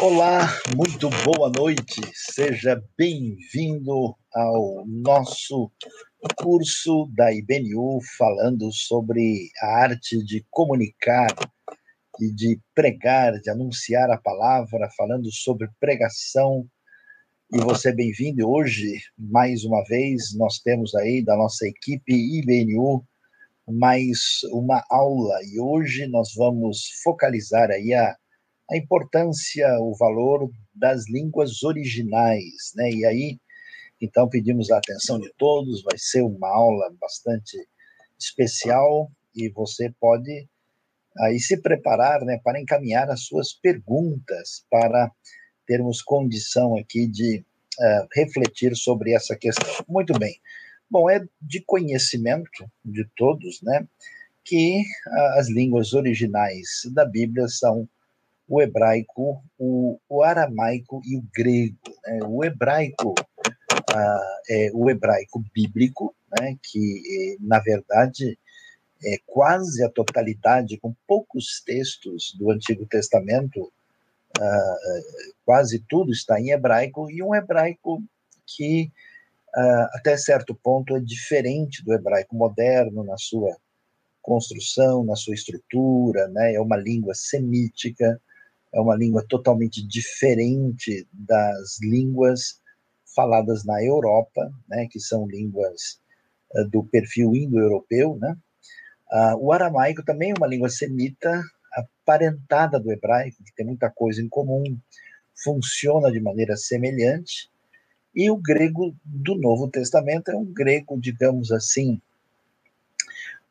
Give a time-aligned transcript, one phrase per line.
[0.00, 2.00] Olá, muito boa noite.
[2.12, 5.70] Seja bem-vindo ao nosso
[6.36, 11.34] curso da IBNU falando sobre a arte de comunicar
[12.20, 16.66] e de pregar, de anunciar a palavra, falando sobre pregação.
[17.52, 18.50] E você é bem-vindo.
[18.50, 23.02] Hoje, mais uma vez, nós temos aí da nossa equipe IBNU
[23.66, 28.14] mais uma aula e hoje nós vamos focalizar aí a
[28.70, 32.90] a importância, o valor das línguas originais, né?
[32.90, 33.38] E aí,
[34.00, 37.56] então pedimos a atenção de todos, vai ser uma aula bastante
[38.18, 40.48] especial e você pode
[41.18, 45.10] aí se preparar, né, para encaminhar as suas perguntas para
[45.66, 47.44] termos condição aqui de
[47.78, 49.84] uh, refletir sobre essa questão.
[49.88, 50.34] Muito bem.
[50.90, 53.86] Bom, é de conhecimento de todos, né,
[54.44, 57.88] que uh, as línguas originais da Bíblia são
[58.48, 61.78] o hebraico, o, o aramaico e o grego.
[62.06, 62.20] Né?
[62.26, 63.14] O hebraico
[63.90, 66.56] ah, é o hebraico bíblico, né?
[66.62, 68.38] que na verdade
[69.04, 73.72] é quase a totalidade, com poucos textos do Antigo Testamento,
[74.40, 74.76] ah,
[75.44, 78.02] quase tudo está em hebraico, e um hebraico
[78.46, 78.90] que
[79.54, 83.56] ah, até certo ponto é diferente do hebraico moderno na sua
[84.20, 86.54] construção, na sua estrutura, né?
[86.54, 88.20] é uma língua semítica,
[88.74, 92.60] é uma língua totalmente diferente das línguas
[93.14, 96.00] faladas na Europa, né, que são línguas
[96.54, 98.36] uh, do perfil indo-europeu, né?
[99.12, 101.40] Uh, o aramaico também é uma língua semita
[101.72, 104.64] aparentada do hebraico, que tem muita coisa em comum,
[105.36, 107.48] funciona de maneira semelhante,
[108.14, 112.00] e o grego do Novo Testamento é um grego, digamos assim,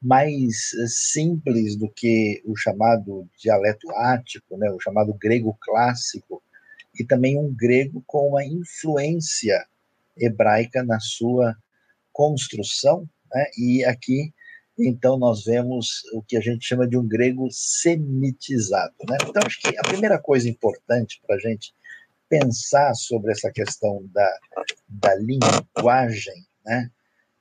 [0.04, 6.44] mais eh, simples do que o chamado dialeto ático, né, o chamado grego clássico,
[7.00, 9.66] e também um grego com uma influência
[10.18, 11.55] hebraica na sua
[12.11, 14.33] construção, né, e aqui
[14.77, 18.95] então nós vemos o que a gente chama de um grego semitizado.
[19.08, 19.17] Né?
[19.22, 21.73] Então acho que a primeira coisa importante para a gente
[22.27, 24.39] pensar sobre essa questão da,
[24.89, 26.89] da linguagem, né,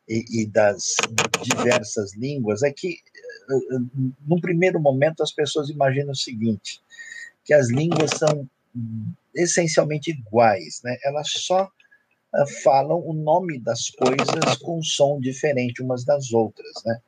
[0.09, 0.97] e, e das
[1.43, 2.99] diversas línguas é que,
[3.51, 3.79] eh,
[4.27, 6.83] num primeiro momento, as pessoas imaginam o seguinte:
[7.45, 8.49] que as línguas são
[9.35, 10.97] essencialmente iguais, né?
[11.05, 17.01] Elas só uh, falam o nome das coisas com som diferente umas das outras, né?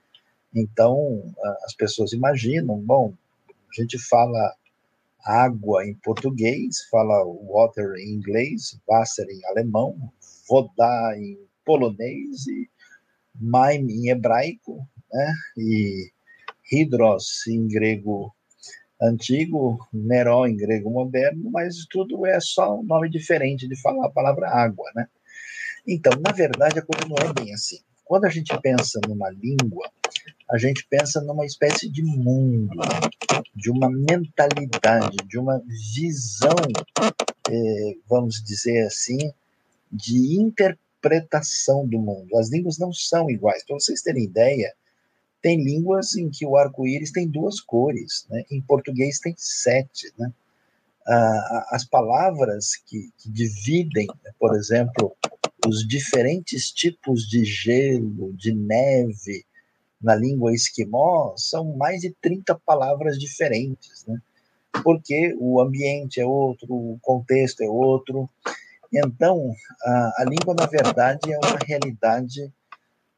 [0.54, 1.34] Então,
[1.65, 3.12] as pessoas imaginam, bom,
[3.50, 4.54] a gente fala
[5.25, 10.12] água em português, fala water em inglês, Wasser em alemão,
[10.49, 12.71] vodar em polonês e
[13.34, 15.34] Maim em hebraico, né?
[15.56, 16.11] E
[16.71, 18.34] Hidros em grego
[19.00, 24.11] antigo, Neró em grego moderno, mas tudo é só um nome diferente de falar a
[24.11, 25.06] palavra água, né?
[25.87, 27.78] Então, na verdade, a coisa não é bem assim.
[28.05, 29.91] Quando a gente pensa numa língua,
[30.51, 32.77] a gente pensa numa espécie de mundo,
[33.55, 35.62] de uma mentalidade, de uma
[35.95, 36.56] visão,
[37.51, 39.19] eh, vamos dizer assim,
[39.91, 42.37] de interpretação interpretação do mundo.
[42.37, 43.65] As línguas não são iguais.
[43.65, 44.72] Para vocês terem ideia,
[45.42, 48.44] tem línguas em que o arco-íris tem duas cores, né?
[48.50, 50.12] em português tem sete.
[50.19, 50.32] Né?
[51.06, 55.15] Ah, as palavras que, que dividem, né, por exemplo,
[55.66, 59.44] os diferentes tipos de gelo, de neve
[60.00, 64.21] na língua esquimó são mais de 30 palavras diferentes, né?
[64.82, 68.28] porque o ambiente é outro, o contexto é outro.
[68.94, 72.53] Então, a, a língua, na verdade, é uma realidade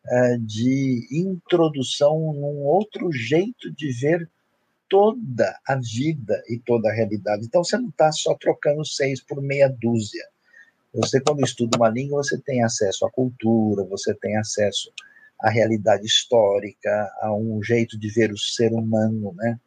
[0.07, 4.29] é, de introdução num outro jeito de ver
[4.89, 7.45] toda a vida e toda a realidade.
[7.45, 10.25] Então, você não está só trocando seis por meia dúzia.
[10.95, 14.91] Você, quando estuda uma língua, você tem acesso à cultura, você tem acesso
[15.41, 19.59] à realidade histórica, a um jeito de ver o ser humano, né?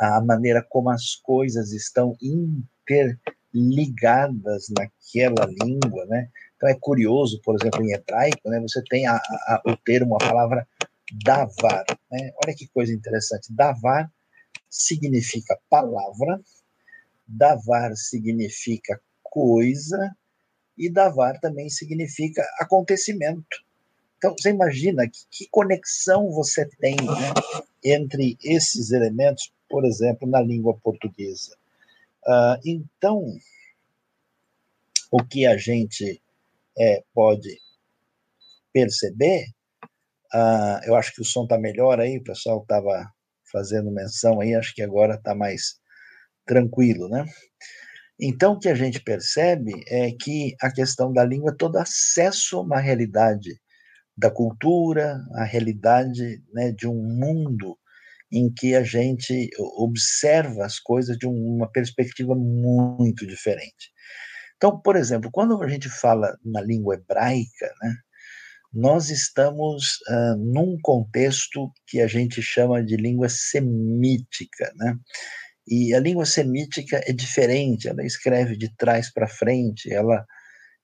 [0.00, 3.18] a maneira como as coisas estão inter
[3.52, 6.28] ligadas naquela língua, né?
[6.56, 8.60] Então é curioso, por exemplo, em hebraico, né?
[8.60, 10.66] Você tem a, a, o termo, a palavra
[11.24, 12.32] davar, né?
[12.44, 13.52] Olha que coisa interessante.
[13.52, 14.10] Davar
[14.68, 16.40] significa palavra,
[17.26, 20.14] davar significa coisa
[20.76, 23.64] e davar também significa acontecimento.
[24.16, 27.32] Então, você imagina que, que conexão você tem né,
[27.82, 31.56] entre esses elementos, por exemplo, na língua portuguesa.
[32.26, 33.22] Uh, então,
[35.10, 36.22] o que a gente
[36.78, 37.58] é, pode
[38.72, 39.46] perceber,
[40.34, 43.10] uh, eu acho que o som está melhor aí, o pessoal estava
[43.50, 45.80] fazendo menção aí, acho que agora está mais
[46.46, 47.24] tranquilo, né?
[48.20, 52.58] Então, o que a gente percebe é que a questão da língua é todo acesso
[52.58, 53.58] a uma realidade
[54.16, 57.78] da cultura, a realidade né, de um mundo
[58.32, 63.90] em que a gente observa as coisas de uma perspectiva muito diferente.
[64.56, 67.94] Então, por exemplo, quando a gente fala na língua hebraica, né,
[68.72, 74.96] nós estamos uh, num contexto que a gente chama de língua semítica, né?
[75.66, 80.24] E a língua semítica é diferente, ela escreve de trás para frente, ela,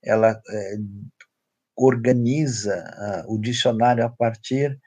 [0.03, 0.75] ela é,
[1.75, 2.83] organiza
[3.27, 4.77] uh, o dicionário a partir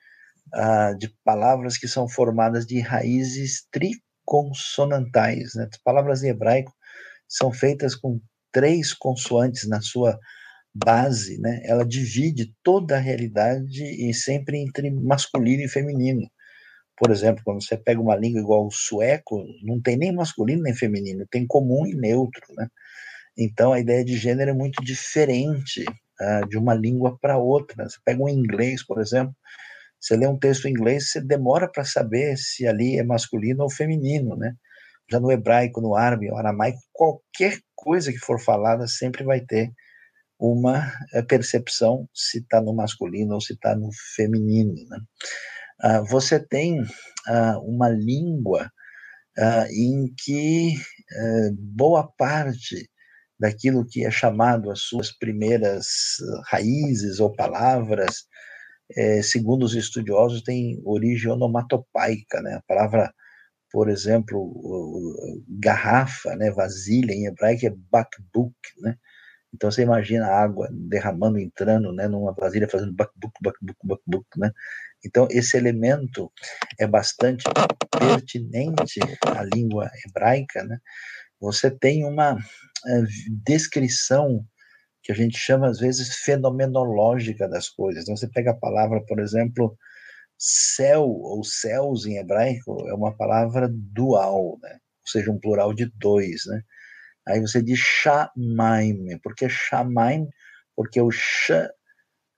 [0.55, 5.55] uh, de palavras que são formadas de raízes triconsonantais.
[5.55, 5.69] Né?
[5.70, 6.73] As palavras em hebraico
[7.29, 8.20] são feitas com
[8.52, 10.19] três consoantes na sua
[10.75, 11.61] base, né?
[11.64, 16.31] ela divide toda a realidade e sempre entre masculino e feminino.
[16.96, 20.75] Por exemplo, quando você pega uma língua igual o sueco, não tem nem masculino nem
[20.75, 22.69] feminino, tem comum e neutro, né?
[23.37, 25.82] Então a ideia de gênero é muito diferente
[26.20, 27.88] uh, de uma língua para outra.
[27.88, 29.35] Você pega um inglês, por exemplo,
[30.00, 33.70] você lê um texto em inglês, você demora para saber se ali é masculino ou
[33.70, 34.55] feminino, né?
[35.11, 39.70] Já no hebraico, no árabe, no aramaico, qualquer coisa que for falada sempre vai ter
[40.38, 44.99] uma eh, percepção se está no masculino ou se está no feminino, né?
[45.82, 48.70] Uh, você tem uh, uma língua
[49.38, 52.88] uh, em que eh, boa parte
[53.38, 55.87] daquilo que é chamado as suas primeiras
[56.50, 58.26] raízes ou palavras,
[58.96, 62.54] eh, segundo os estudiosos, tem origem onomatopaica, né?
[62.54, 63.12] A palavra,
[63.72, 64.52] por exemplo,
[65.48, 68.96] garrafa, né, vasilha em hebraico é bakbuk, né?
[69.54, 74.50] Então você imagina a água derramando, entrando, né, numa vasilha fazendo bakbuk, bakbuk, bakbuk, né?
[75.04, 76.31] Então, esse elemento
[76.78, 77.44] é bastante
[77.98, 80.62] pertinente à língua hebraica.
[80.64, 80.78] Né?
[81.40, 83.06] Você tem uma uh,
[83.44, 84.44] descrição
[85.10, 88.02] que a gente chama, às vezes, fenomenológica das coisas.
[88.02, 89.76] Então, você pega a palavra, por exemplo,
[90.38, 94.72] céu ou céus em hebraico, é uma palavra dual, né?
[94.72, 96.42] ou seja, um plural de dois.
[96.46, 96.62] Né?
[97.26, 100.28] Aí você diz shamaim, por que shamaim?
[100.76, 101.50] Porque o sh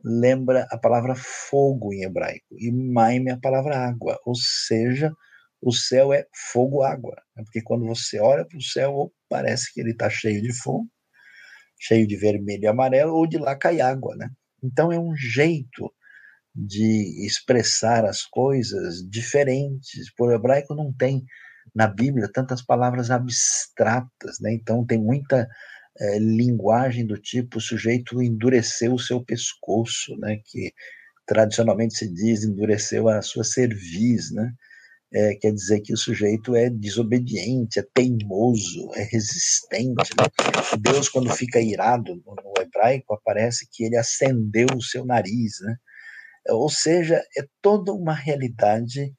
[0.04, 5.12] lembra a palavra fogo em hebraico, e maim é a palavra água, ou seja,
[5.60, 7.44] o céu é fogo-água, né?
[7.44, 10.88] porque quando você olha para o céu, parece que ele está cheio de fogo,
[11.82, 14.30] cheio de vermelho e amarelo, ou de lá cai água, né?
[14.62, 15.92] Então é um jeito
[16.54, 20.12] de expressar as coisas diferentes.
[20.14, 21.24] Por hebraico não tem
[21.74, 24.52] na Bíblia tantas palavras abstratas, né?
[24.52, 25.48] Então tem muita
[25.98, 30.72] é, linguagem do tipo o sujeito endureceu o seu pescoço, né, que
[31.26, 34.52] tradicionalmente se diz endureceu a sua cerviz, né,
[35.14, 40.10] é, quer dizer que o sujeito é desobediente, é teimoso, é resistente.
[40.18, 40.78] Né?
[40.80, 45.76] Deus, quando fica irado no, hebraico, aparece que ele acendeu o seu nariz, né?
[46.48, 49.14] Ou seja, é toda uma realidade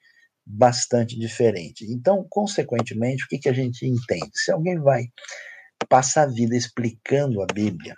[0.46, 1.86] bastante diferente.
[1.90, 4.32] Então, consequentemente, o que, que a gente entende?
[4.34, 5.06] Se alguém vai
[5.90, 7.96] passa a vida explicando a Bíblia,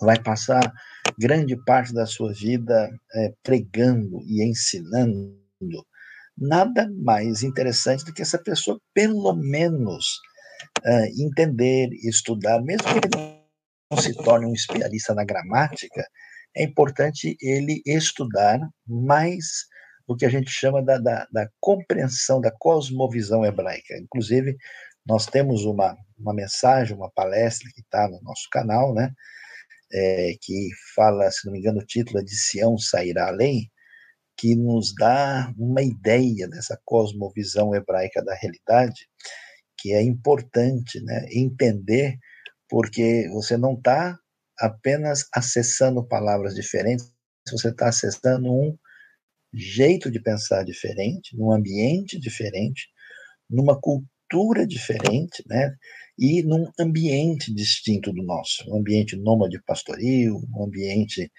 [0.00, 0.72] vai passar
[1.18, 5.36] grande parte da sua vida é, pregando e ensinando,
[6.36, 10.20] nada mais interessante do que essa pessoa, pelo menos,
[10.84, 13.42] é, entender, estudar, mesmo que ele
[13.90, 16.06] não se torne um especialista na gramática,
[16.54, 19.44] é importante ele estudar mais
[20.06, 23.96] o que a gente chama da, da, da compreensão, da cosmovisão hebraica.
[23.98, 24.56] Inclusive,
[25.06, 29.10] nós temos uma, uma mensagem, uma palestra que está no nosso canal, né?
[29.94, 33.70] É, que fala, se não me engano, o título é de Sião sairá além,
[34.36, 39.08] que nos dá uma ideia dessa cosmovisão hebraica da realidade,
[39.78, 42.18] que é importante né, entender,
[42.68, 44.18] porque você não está
[44.58, 47.12] apenas acessando palavras diferentes,
[47.50, 48.76] você está acessando um
[49.52, 52.88] jeito de pensar diferente, num ambiente diferente,
[53.50, 55.74] numa cultura diferente, né?
[56.18, 61.30] E num ambiente distinto do nosso, um ambiente nômade pastoril, um ambiente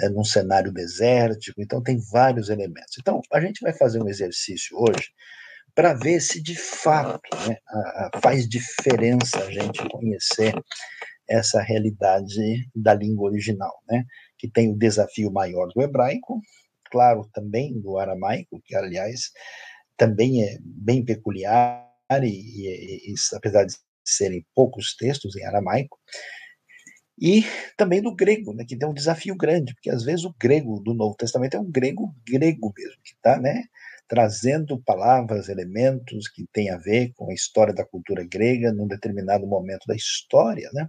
[0.00, 2.96] é, num cenário desértico, então tem vários elementos.
[2.98, 5.10] Então, a gente vai fazer um exercício hoje
[5.74, 10.54] para ver se de fato né, a, a, faz diferença a gente conhecer
[11.28, 14.04] essa realidade da língua original, né?
[14.38, 16.40] Que tem o desafio maior do hebraico,
[16.90, 19.32] claro, também do aramaico, que aliás
[19.96, 23.74] também é bem peculiar e, e, e, apesar de
[24.04, 25.98] serem poucos textos em aramaico,
[27.18, 27.44] e
[27.76, 30.94] também do grego, né, que tem um desafio grande, porque às vezes o grego do
[30.94, 33.64] Novo Testamento é um grego grego mesmo, que está né,
[34.08, 39.46] trazendo palavras, elementos que têm a ver com a história da cultura grega num determinado
[39.46, 40.88] momento da história, né?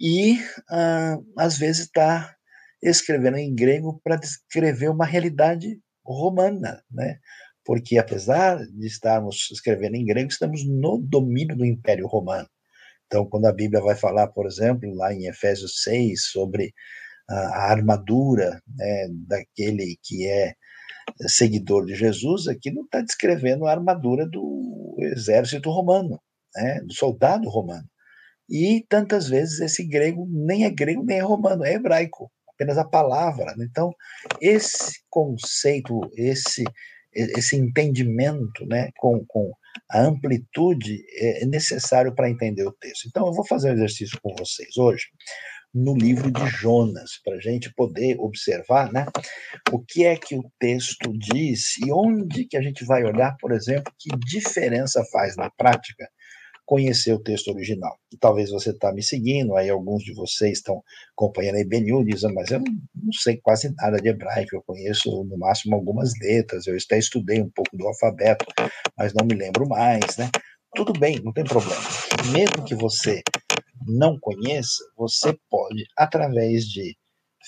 [0.00, 0.38] E
[0.70, 2.34] ah, às vezes está
[2.82, 7.18] escrevendo em grego para descrever uma realidade romana, né?
[7.64, 12.48] Porque apesar de estarmos escrevendo em grego, estamos no domínio do Império Romano.
[13.08, 16.74] Então, quando a Bíblia vai falar, por exemplo, lá em Efésios 6, sobre
[17.28, 20.54] a, armadura né, daquele que é
[21.26, 26.20] seguidor de Jesus, aqui não está descrevendo a armadura do exército romano,
[26.54, 27.88] né, do soldado romano.
[28.48, 32.84] E tantas vezes esse grego nem é grego nem é romano, é hebraico, apenas a
[32.84, 33.54] palavra.
[33.56, 33.66] Né.
[33.70, 33.90] Então,
[34.38, 36.62] esse conceito, esse
[37.14, 39.52] esse entendimento né, com, com
[39.90, 43.06] a amplitude é necessário para entender o texto.
[43.06, 45.06] Então, eu vou fazer um exercício com vocês hoje
[45.74, 49.06] no livro de Jonas, para a gente poder observar né,
[49.70, 53.52] o que é que o texto diz e onde que a gente vai olhar, por
[53.52, 56.08] exemplo, que diferença faz na prática
[56.68, 57.98] conhecer o texto original.
[58.12, 60.84] E talvez você está me seguindo, aí alguns de vocês estão
[61.16, 65.38] acompanhando a IBNU, dizem, mas eu não sei quase nada de hebraico, eu conheço no
[65.38, 68.44] máximo algumas letras, eu até estudei um pouco do alfabeto,
[68.98, 70.30] mas não me lembro mais, né?
[70.76, 71.80] Tudo bem, não tem problema.
[72.32, 73.22] Mesmo que você
[73.86, 76.94] não conheça, você pode, através de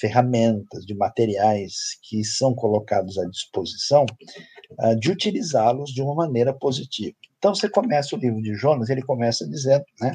[0.01, 1.75] ferramentas, de materiais
[2.09, 4.07] que são colocados à disposição,
[4.79, 7.17] ah, de utilizá-los de uma maneira positiva.
[7.39, 10.15] Então você começa o livro de Jonas, ele começa dizendo, né?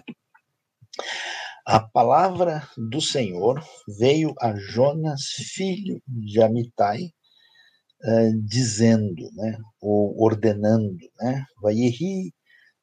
[1.66, 3.64] A palavra do Senhor
[3.98, 5.24] veio a Jonas,
[5.56, 7.06] filho de Amitai,
[8.04, 12.32] uh, dizendo, né, ou ordenando, né, Vayehi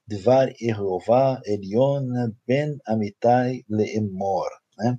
[0.08, 4.98] Dvar Yehová Eliona ben Amitai leemor, né?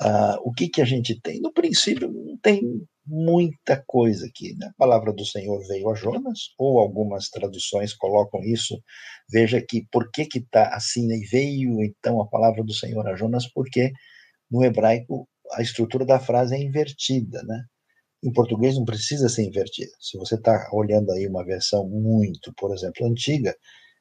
[0.00, 1.40] Uh, o que que a gente tem?
[1.40, 2.62] No princípio não tem
[3.06, 4.54] muita coisa aqui.
[4.56, 4.68] Né?
[4.68, 8.80] A palavra do Senhor veio a Jonas, ou algumas traduções colocam isso.
[9.30, 11.06] Veja aqui, por que está assim?
[11.12, 13.46] E veio então a palavra do Senhor a Jonas?
[13.52, 13.92] Porque
[14.50, 17.64] no hebraico a estrutura da frase é invertida, né?
[18.22, 19.92] Em português não precisa ser invertida.
[19.98, 23.54] Se você está olhando aí uma versão muito, por exemplo, antiga,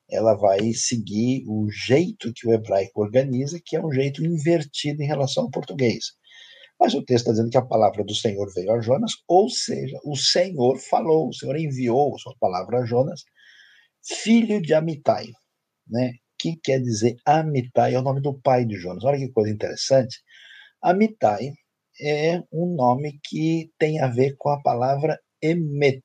[0.09, 5.07] ela vai seguir o jeito que o hebraico organiza, que é um jeito invertido em
[5.07, 6.13] relação ao português.
[6.79, 9.97] Mas o texto está dizendo que a palavra do Senhor veio a Jonas, ou seja,
[10.03, 13.23] o Senhor falou, o Senhor enviou sua palavra a Jonas,
[14.01, 15.25] filho de Amitai,
[15.87, 16.13] né?
[16.39, 19.03] que quer dizer Amitai, é o nome do pai de Jonas.
[19.03, 20.23] Olha que coisa interessante.
[20.81, 21.51] Amitai
[22.01, 26.01] é um nome que tem a ver com a palavra emet.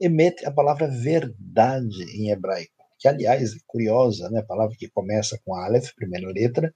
[0.00, 4.42] Emet é a palavra verdade em hebraico, que aliás é curiosa, né?
[4.42, 6.72] Palavra que começa com Aleph, primeira letra,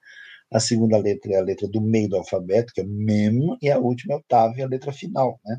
[0.52, 3.78] a segunda letra é a letra do meio do alfabeto, que é mem, e a
[3.78, 5.58] última é o tav, a letra final, né?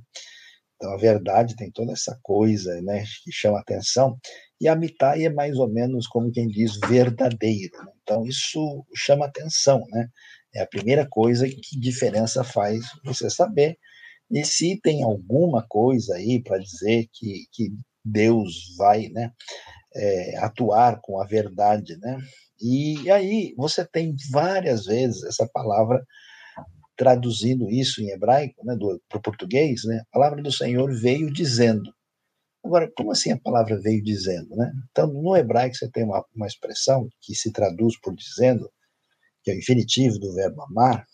[0.75, 4.17] Então, a verdade tem toda essa coisa, né, que chama atenção,
[4.59, 7.77] e a mitai é mais ou menos como quem diz verdadeiro.
[7.77, 7.91] Né?
[8.01, 10.09] Então, isso chama atenção, né?
[10.53, 13.77] É a primeira coisa que diferença faz você saber.
[14.29, 17.71] E se tem alguma coisa aí para dizer que, que
[18.03, 19.31] Deus vai, né,
[19.95, 22.17] é, atuar com a verdade, né?
[22.61, 26.05] E aí você tem várias vezes essa palavra
[26.95, 28.75] traduzindo isso em hebraico, né,
[29.09, 31.91] para o português, né, a palavra do Senhor veio dizendo.
[32.63, 34.55] Agora, como assim a palavra veio dizendo?
[34.55, 34.71] Né?
[34.91, 38.71] Então, no hebraico você tem uma, uma expressão que se traduz por dizendo,
[39.43, 41.07] que é o infinitivo do verbo amar,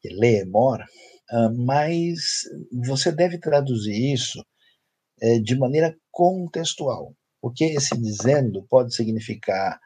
[0.00, 0.80] que é leemor,
[1.30, 2.42] uh, mas
[2.84, 4.44] você deve traduzir isso
[5.22, 9.78] é, de maneira contextual, porque esse dizendo pode significar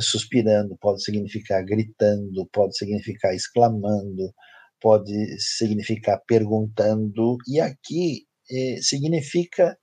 [0.00, 4.34] suspirando, pode significar gritando, pode significar exclamando,
[4.80, 9.78] pode significar perguntando, e aqui eh, significa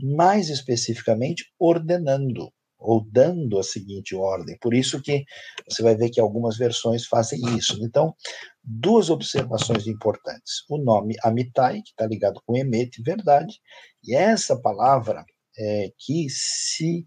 [0.00, 4.56] mais especificamente ordenando ou dando a seguinte ordem.
[4.60, 5.24] Por isso que
[5.68, 7.84] você vai ver que algumas versões fazem isso.
[7.84, 8.14] Então,
[8.62, 10.62] duas observações importantes.
[10.70, 13.58] O nome Amitai, que está ligado com Emet, verdade,
[14.04, 15.24] e essa palavra
[15.60, 17.06] é, que se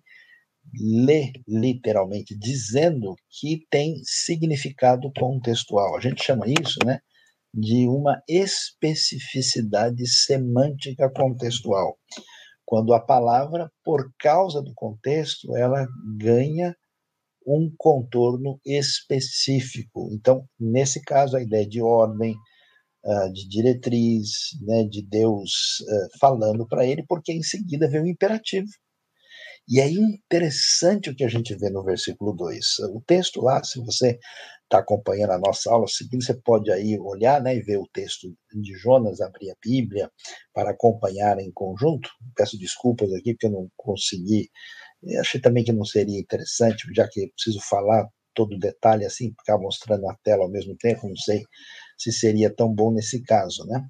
[0.80, 5.98] lê literalmente, dizendo que tem significado contextual.
[5.98, 7.00] A gente chama isso, né,
[7.54, 11.98] de uma especificidade semântica contextual.
[12.66, 15.86] Quando a palavra, por causa do contexto, ela
[16.18, 16.76] ganha
[17.46, 20.10] um contorno específico.
[20.14, 22.36] Então, nesse caso, a ideia de ordem,
[23.06, 24.32] ah, de diretriz,
[24.62, 28.68] né, de Deus ah, falando para ele, porque em seguida vem o imperativo
[29.68, 32.80] E é interessante o que a gente vê no versículo 2.
[32.94, 34.20] O texto lá, se você
[34.64, 38.28] está acompanhando a nossa aula seguinte, você pode aí olhar né, e ver o texto
[38.54, 40.12] de Jonas, abrir a Bíblia
[40.54, 42.10] para acompanhar em conjunto.
[42.36, 44.50] Peço desculpas aqui porque eu não consegui.
[45.04, 49.34] Eu achei também que não seria interessante, já que preciso falar todo o detalhe assim,
[49.40, 51.44] ficar mostrando na tela ao mesmo tempo, não sei
[52.04, 53.88] se seria tão bom nesse caso, né?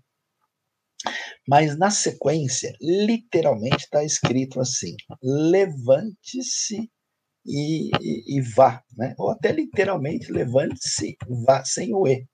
[1.47, 6.89] Mas na sequência, literalmente está escrito assim: levante-se
[7.45, 9.13] e, e, e, vá, né?
[9.17, 12.25] ou até literalmente levante-se, vá, sem o E,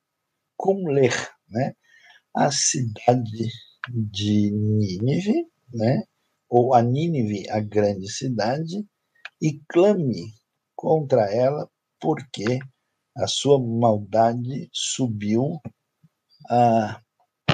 [0.55, 1.13] com ler.
[1.50, 1.74] Né?
[2.36, 3.50] A cidade
[3.89, 6.03] de Nínive, né?
[6.48, 8.86] ou a Nínive, a grande cidade,
[9.41, 10.33] e clame
[10.75, 11.67] contra ela,
[12.00, 12.59] porque
[13.19, 15.59] a sua maldade subiu
[16.49, 17.01] a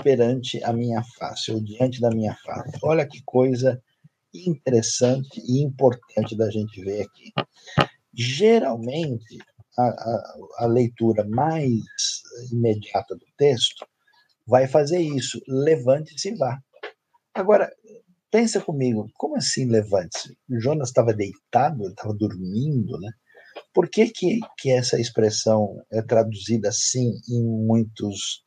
[0.03, 2.77] perante a minha face, ou diante da minha face.
[2.83, 3.81] Olha que coisa
[4.31, 7.33] interessante e importante da gente ver aqui.
[8.13, 9.39] Geralmente,
[9.77, 11.81] a, a, a leitura mais
[12.51, 13.83] imediata do texto
[14.45, 16.59] vai fazer isso, levante-se e vá.
[17.33, 17.71] Agora,
[18.29, 20.37] pensa comigo, como assim levante-se?
[20.49, 23.11] Jonas estava deitado, ele estava dormindo, né?
[23.75, 28.41] Por que, que, que essa expressão é traduzida assim em muitos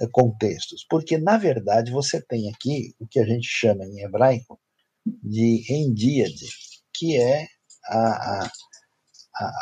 [0.00, 4.58] eh, contextos, porque na verdade você tem aqui o que a gente chama em hebraico
[5.04, 6.46] de endíade,
[6.94, 7.46] que é
[7.86, 8.50] a, a,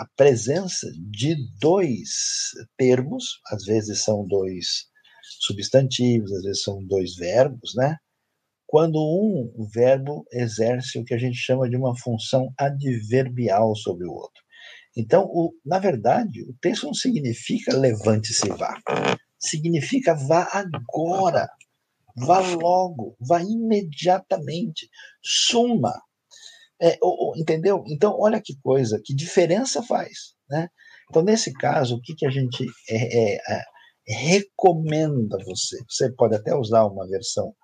[0.03, 4.87] a presença de dois termos, às vezes são dois
[5.41, 7.97] substantivos, às vezes são dois verbos, né?
[8.67, 14.13] Quando um verbo exerce o que a gente chama de uma função adverbial sobre o
[14.13, 14.43] outro.
[14.97, 18.77] Então, o, na verdade, o texto não significa levante-se e vá
[19.41, 21.49] significa vá agora,
[22.15, 24.89] vá logo, vá imediatamente,
[25.23, 25.95] suma.
[26.83, 26.99] É,
[27.37, 27.83] entendeu?
[27.89, 30.35] Então, olha que coisa, que diferença faz.
[30.49, 30.69] Né?
[31.09, 33.63] Então, nesse caso, o que, que a gente é, é, é,
[34.09, 35.77] recomenda a você?
[35.89, 37.55] Você pode até usar uma versão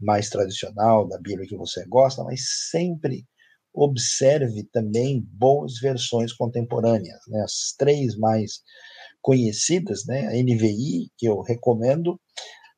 [0.00, 3.26] mais tradicional da Bíblia que você gosta, mas sempre
[3.82, 7.42] observe também boas versões contemporâneas, né?
[7.42, 8.62] as três mais
[9.22, 10.26] conhecidas, né?
[10.26, 12.20] A NVI, que eu recomendo,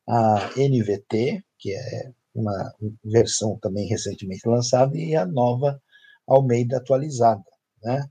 [0.07, 2.73] a NVT, que é uma
[3.03, 5.79] versão também recentemente lançada, e a nova
[6.27, 7.43] Almeida atualizada,
[7.83, 8.05] né?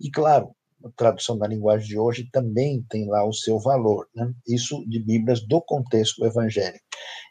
[0.00, 4.32] E claro, a tradução da linguagem de hoje também tem lá o seu valor, né?
[4.46, 6.84] Isso de Bíblias do contexto evangélico.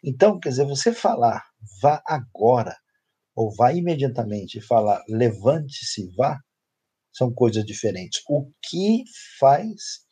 [0.03, 1.43] Então, quer dizer, você falar
[1.81, 2.75] vá agora
[3.35, 6.39] ou vá imediatamente e falar levante-se, vá,
[7.11, 8.21] são coisas diferentes.
[8.29, 9.03] O que
[9.39, 10.05] faz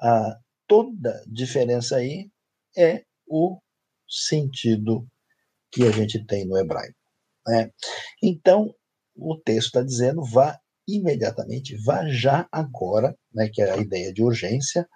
[0.00, 2.30] a toda diferença aí
[2.76, 3.58] é o
[4.08, 5.06] sentido
[5.70, 6.96] que a gente tem no hebraico.
[7.46, 7.70] Né?
[8.22, 8.74] Então,
[9.14, 14.22] o texto está dizendo vá imediatamente, vá já agora, né, que é a ideia de
[14.22, 14.88] urgência,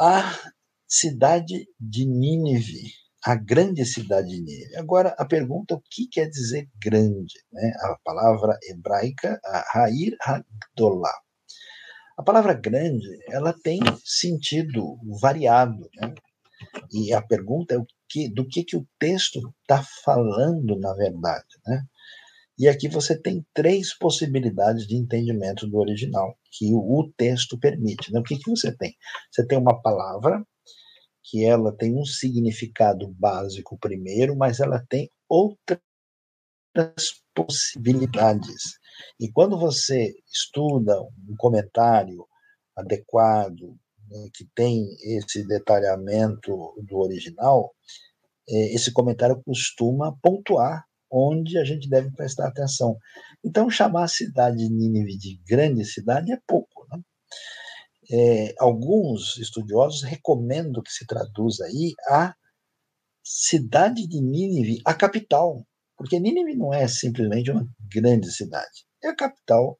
[0.00, 0.52] a
[0.86, 2.92] cidade de Nínive,
[3.24, 4.76] a grande cidade de Nínive.
[4.76, 7.34] Agora, a pergunta, o que quer dizer grande?
[7.52, 7.72] Né?
[7.82, 10.16] A palavra hebraica, a Ha'ir.
[12.16, 16.14] A palavra grande, ela tem sentido variado, né?
[16.92, 21.46] E a pergunta é o que, do que, que o texto está falando, na verdade,
[21.66, 21.82] né?
[22.58, 28.12] E aqui você tem três possibilidades de entendimento do original que o texto permite.
[28.12, 28.18] Né?
[28.18, 28.96] O que, que você tem?
[29.30, 30.44] Você tem uma palavra
[31.22, 35.80] que ela tem um significado básico primeiro, mas ela tem outras
[37.34, 38.78] possibilidades.
[39.20, 42.26] E quando você estuda um comentário
[42.76, 43.76] adequado,
[44.08, 47.74] né, que tem esse detalhamento do original,
[48.48, 52.96] é, esse comentário costuma pontuar onde a gente deve prestar atenção.
[53.44, 56.86] Então, chamar a cidade de Nínive de grande cidade é pouco.
[56.90, 57.00] Né?
[58.10, 62.34] É, alguns estudiosos recomendam que se traduza aí a
[63.22, 65.66] cidade de Nínive, a capital,
[65.96, 69.78] porque Nínive não é simplesmente uma grande cidade é a capital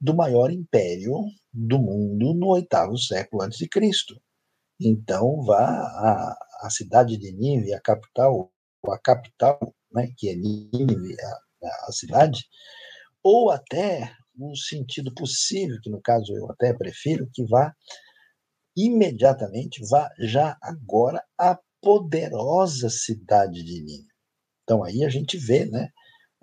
[0.00, 1.12] do maior império
[1.52, 4.20] do mundo no oitavo século antes de Cristo.
[4.80, 8.50] Então vá à, à cidade de Nínive, a capital,
[8.88, 12.44] a capital, né, que é Nínive, a, a cidade,
[13.22, 17.72] ou até no sentido possível, que no caso eu até prefiro, que vá
[18.76, 24.08] imediatamente, vá já agora à poderosa cidade de Nínive.
[24.62, 25.88] Então aí a gente vê, né,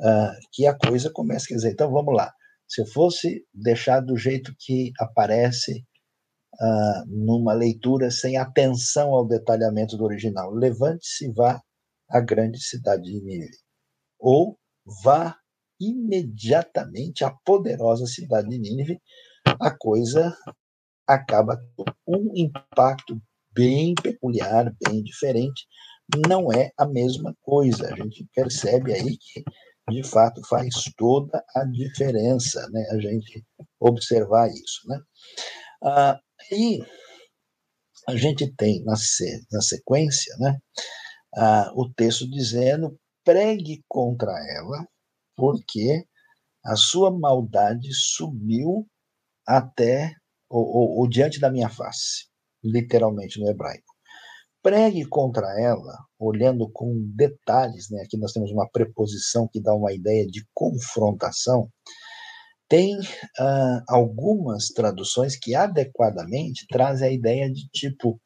[0.02, 2.32] uh, que a coisa começa a dizer, então vamos lá,
[2.68, 5.84] se eu fosse deixar do jeito que aparece
[6.54, 11.60] uh, numa leitura sem atenção ao detalhamento do original, levante-se e vá
[12.10, 13.58] à grande cidade de Nínive,
[14.20, 14.60] ou
[15.04, 15.36] vá
[15.80, 19.00] imediatamente a poderosa cidade de Nínive,
[19.60, 20.36] a coisa
[21.08, 23.20] acaba com um impacto
[23.54, 25.66] bem peculiar, bem diferente.
[26.28, 27.92] Não é a mesma coisa.
[27.92, 29.44] A gente percebe aí que,
[29.90, 32.86] de fato, faz toda a diferença, né?
[32.92, 33.44] A gente
[33.80, 35.00] observar isso, né?
[35.84, 36.20] Ah,
[36.52, 36.80] e
[38.08, 38.94] a gente tem na,
[39.52, 40.58] na sequência, né?
[41.36, 44.88] Ah, o texto dizendo pregue contra ela,
[45.40, 46.06] porque
[46.66, 48.86] a sua maldade subiu
[49.48, 50.14] até
[50.50, 52.28] ou, ou, ou diante da minha face,
[52.64, 53.88] literalmente no hebraico.
[54.62, 58.02] Pregue contra ela, olhando com detalhes, né?
[58.02, 61.72] aqui nós temos uma preposição que dá uma ideia de confrontação.
[62.68, 68.22] Tem uh, algumas traduções que adequadamente trazem a ideia de tipo,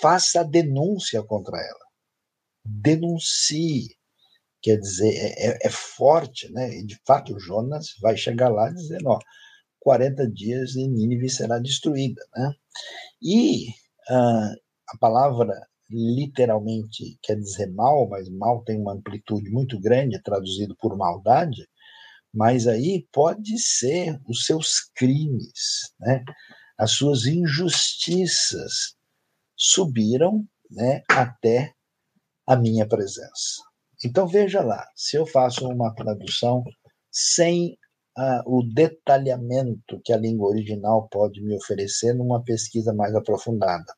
[0.00, 1.84] faça denúncia contra ela.
[2.64, 3.96] Denuncie.
[4.64, 6.74] Quer dizer, é, é, é forte, né?
[6.78, 9.18] E de fato, Jonas vai chegar lá dizendo: ó,
[9.78, 12.22] 40 dias e Nínive será destruída.
[12.34, 12.50] Né?
[13.22, 14.56] E uh,
[14.88, 15.52] a palavra
[15.90, 21.68] literalmente quer dizer mal, mas mal tem uma amplitude muito grande, traduzido por maldade,
[22.32, 26.24] mas aí pode ser os seus crimes, né?
[26.78, 28.96] as suas injustiças
[29.54, 31.74] subiram né, até
[32.46, 33.73] a minha presença.
[34.04, 36.62] Então veja lá, se eu faço uma tradução
[37.10, 37.78] sem
[38.16, 43.92] ah, o detalhamento que a língua original pode me oferecer numa pesquisa mais aprofundada.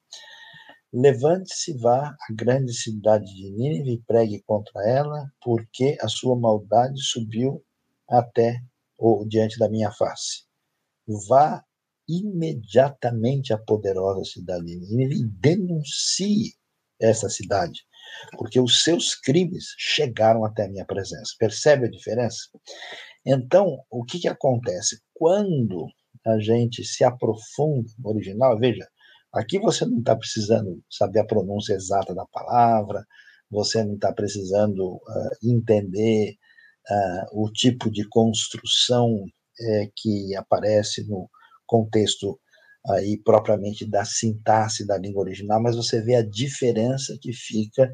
[0.92, 6.98] Levante-se, vá à grande cidade de Nínive e pregue contra ela, porque a sua maldade
[7.02, 7.62] subiu
[8.08, 8.60] até
[8.96, 10.44] ou diante da minha face.
[11.28, 11.62] Vá
[12.08, 16.54] imediatamente à poderosa cidade de Nínive e denuncie
[16.98, 17.80] essa cidade,
[18.38, 21.34] porque os seus crimes chegaram até a minha presença.
[21.38, 22.38] Percebe a diferença?
[23.24, 25.00] Então, o que, que acontece?
[25.14, 25.86] Quando
[26.24, 28.86] a gente se aprofunda no original, veja,
[29.32, 33.04] aqui você não está precisando saber a pronúncia exata da palavra,
[33.50, 36.34] você não está precisando uh, entender
[36.90, 41.28] uh, o tipo de construção uh, que aparece no
[41.66, 42.38] contexto
[42.88, 47.90] aí propriamente da sintaxe da língua original, mas você vê a diferença que fica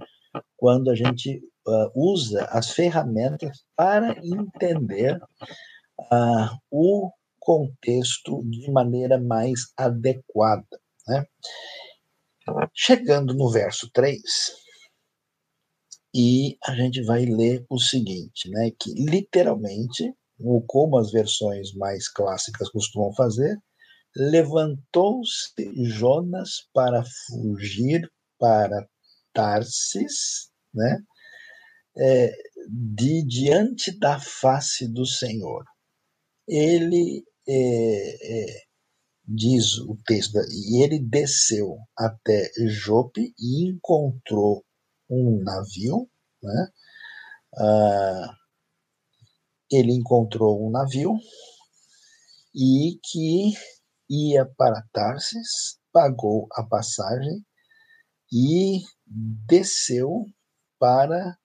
[0.57, 9.73] quando a gente uh, usa as ferramentas para entender uh, o contexto de maneira mais
[9.77, 10.67] adequada.
[11.07, 11.25] Né?
[12.75, 14.21] Chegando no verso 3,
[16.15, 20.13] e a gente vai ler o seguinte, né, que literalmente,
[20.67, 23.57] como as versões mais clássicas costumam fazer,
[24.17, 25.53] levantou-se
[25.85, 28.87] Jonas para fugir para
[29.33, 30.99] Tarsis, né?
[31.97, 32.33] É,
[32.69, 35.65] de diante da face do Senhor.
[36.49, 38.63] Ele é, é,
[39.25, 44.65] diz o texto, e ele desceu até Jope e encontrou
[45.09, 46.09] um navio,
[46.43, 46.69] né?
[47.59, 48.35] Ah,
[49.71, 51.13] ele encontrou um navio
[52.55, 53.53] e que
[54.09, 57.45] ia para Tarsis, pagou a passagem
[58.33, 60.25] e desceu
[60.79, 61.37] para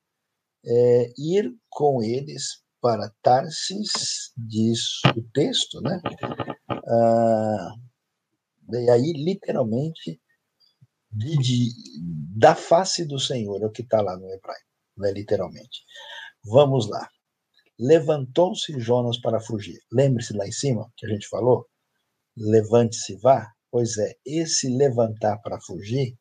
[0.66, 6.02] é, ir com eles para Tarsis, diz o texto, né?
[6.70, 7.74] Ah,
[8.74, 10.22] e aí, literalmente,
[11.12, 11.70] de, de,
[12.36, 14.68] da face do Senhor, é o que está lá no hebraico,
[14.98, 15.84] né, literalmente.
[16.46, 17.08] Vamos lá.
[17.80, 19.80] Levantou-se Jonas para fugir.
[19.92, 21.68] Lembre-se lá em cima que a gente falou?
[22.38, 23.52] Levante-se, vá.
[23.72, 26.16] Pois é, esse levantar para fugir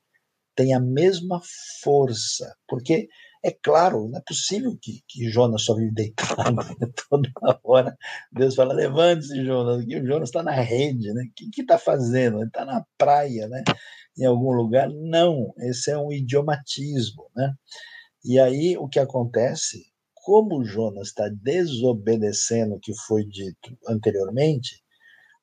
[0.56, 1.40] tem a mesma
[1.82, 3.08] força, porque
[3.44, 6.56] é claro, não é possível que, que Jonas só vive deitado
[7.08, 7.30] toda
[7.62, 7.96] hora.
[8.32, 11.22] Deus fala: levante-se, Jonas, que o Jonas está na rede, né?
[11.24, 12.38] O que está fazendo?
[12.38, 13.62] Ele está na praia, né?
[14.18, 14.88] Em algum lugar?
[14.90, 17.54] Não, esse é um idiomatismo, né?
[18.24, 19.84] E aí o que acontece?
[20.12, 24.82] Como Jonas está desobedecendo o que foi dito anteriormente,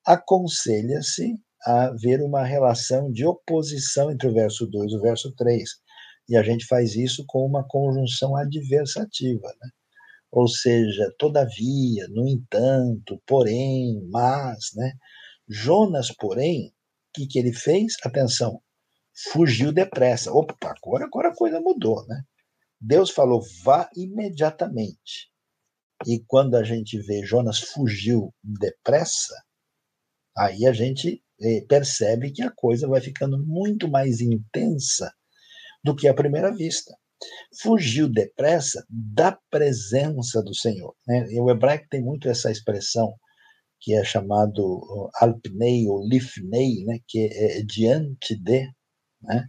[0.06, 5.70] aconselha-se haver uma relação de oposição entre o verso 2 e o verso 3.
[6.28, 9.68] E a gente faz isso com uma conjunção adversativa, né?
[10.30, 14.92] Ou seja, todavia, no entanto, porém, mas, né?
[15.48, 16.72] Jonas, porém, o
[17.14, 17.94] que, que ele fez?
[18.02, 18.60] Atenção,
[19.32, 20.32] fugiu depressa.
[20.32, 22.22] Opa, agora, agora a coisa mudou, né?
[22.80, 25.30] Deus falou, vá imediatamente.
[26.06, 29.34] E quando a gente vê Jonas fugiu depressa,
[30.36, 35.12] aí a gente é, percebe que a coisa vai ficando muito mais intensa
[35.82, 36.94] do que à primeira vista.
[37.62, 40.94] fugiu depressa da presença do Senhor.
[41.06, 41.26] Né?
[41.40, 43.14] O hebraico tem muito essa expressão
[43.80, 46.98] que é chamado alpnei ou lifnei, né?
[47.06, 48.66] que é, é diante de,
[49.22, 49.46] né?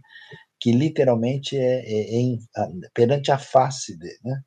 [0.60, 2.38] que literalmente é, é, é em,
[2.94, 4.18] perante a face de.
[4.24, 4.40] Né?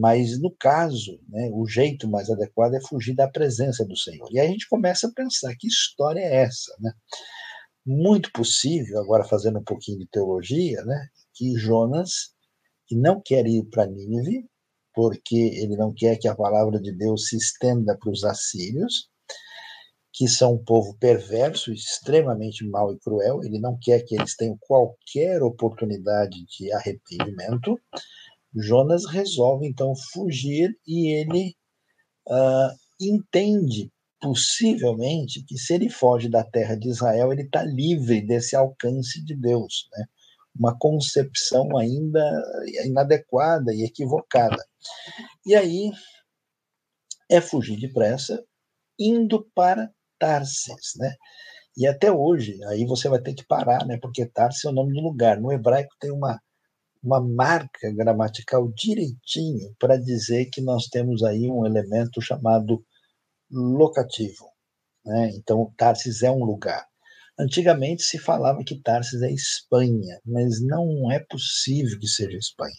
[0.00, 4.26] Mas no caso, né, o jeito mais adequado é fugir da presença do Senhor.
[4.32, 6.90] E aí a gente começa a pensar que história é essa, né?
[7.84, 12.30] Muito possível, agora fazendo um pouquinho de teologia, né, que Jonas
[12.86, 14.48] que não quer ir para Nínive,
[14.94, 19.10] porque ele não quer que a palavra de Deus se estenda para os assírios,
[20.14, 23.44] que são um povo perverso, extremamente mau e cruel.
[23.44, 27.78] Ele não quer que eles tenham qualquer oportunidade de arrependimento.
[28.54, 31.54] Jonas resolve então fugir e ele
[32.28, 38.54] uh, entende possivelmente que se ele foge da terra de Israel, ele está livre desse
[38.54, 39.88] alcance de Deus.
[39.92, 40.04] Né?
[40.58, 42.20] uma concepção ainda
[42.84, 44.62] inadequada e equivocada.
[45.46, 45.90] E aí
[47.30, 48.42] é fugir depressa,
[48.98, 51.14] indo para Tarsis, né?
[51.76, 53.98] E até hoje, aí você vai ter que parar, né?
[54.02, 55.40] Porque Tarsis é o nome do lugar.
[55.40, 56.38] No hebraico tem uma,
[57.02, 62.84] uma marca gramatical direitinho para dizer que nós temos aí um elemento chamado
[63.50, 64.50] locativo.
[65.04, 65.30] Né?
[65.34, 66.86] Então, Tarsis é um lugar.
[67.38, 72.76] Antigamente se falava que Tarsis é Espanha, mas não é possível que seja Espanha.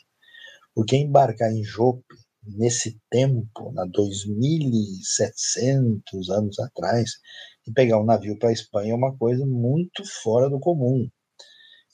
[0.76, 7.10] Porque embarcar em Jope, nesse tempo, na 2.700 anos atrás,
[7.68, 11.10] e pegar um navio para a Espanha é uma coisa muito fora do comum.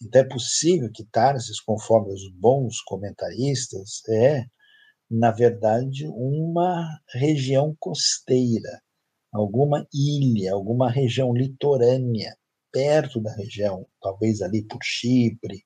[0.02, 4.46] Então é possível que Tarsis, conforme os bons comentaristas, é,
[5.10, 8.82] na verdade, uma região costeira,
[9.34, 12.36] alguma ilha, alguma região litorânea,
[12.72, 15.64] perto da região, talvez ali por Chipre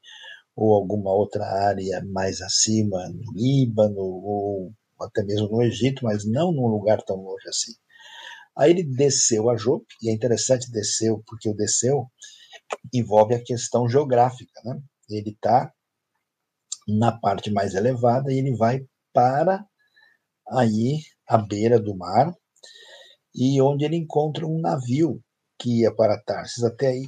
[0.55, 6.51] ou alguma outra área mais acima, no Líbano ou até mesmo no Egito, mas não
[6.51, 7.73] num lugar tão longe assim.
[8.55, 12.05] Aí ele desceu a Jope, e é interessante desceu, porque o desceu
[12.93, 14.79] envolve a questão geográfica, né?
[15.09, 15.71] Ele está
[16.87, 19.65] na parte mais elevada e ele vai para
[20.49, 22.33] aí a beira do mar
[23.33, 25.21] e onde ele encontra um navio
[25.59, 26.63] que ia para Tarsis.
[26.63, 27.07] Até aí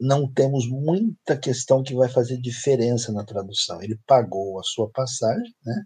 [0.00, 3.82] não temos muita questão que vai fazer diferença na tradução.
[3.82, 5.82] Ele pagou a sua passagem, né?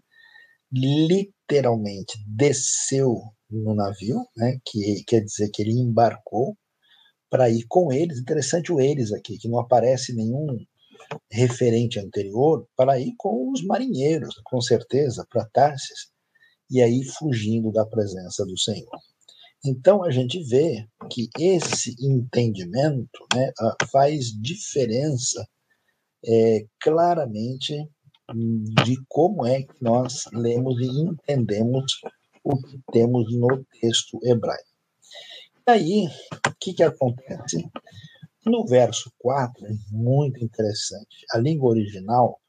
[0.71, 3.15] literalmente desceu
[3.49, 4.59] no navio, né?
[4.65, 6.55] que quer dizer que ele embarcou
[7.29, 8.19] para ir com eles.
[8.19, 10.57] Interessante o eles aqui, que não aparece nenhum
[11.31, 16.11] referente anterior, para ir com os marinheiros, com certeza, para Tarsis,
[16.69, 18.99] e aí fugindo da presença do Senhor.
[19.65, 23.51] Então a gente vê que esse entendimento né,
[23.91, 25.47] faz diferença
[26.25, 27.75] é, claramente
[28.85, 31.99] de como é que nós lemos e entendemos
[32.43, 34.68] o que temos no texto hebraico.
[35.69, 37.69] Aí, o que, que acontece?
[38.43, 41.23] No verso 4, é muito interessante.
[41.31, 42.41] A língua original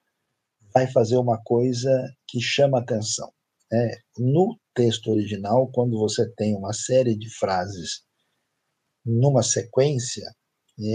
[0.73, 1.91] vai fazer uma coisa
[2.27, 3.31] que chama atenção.
[3.71, 3.99] Né?
[4.17, 8.07] No texto original, quando você tem uma série de frases
[9.05, 10.25] numa sequência,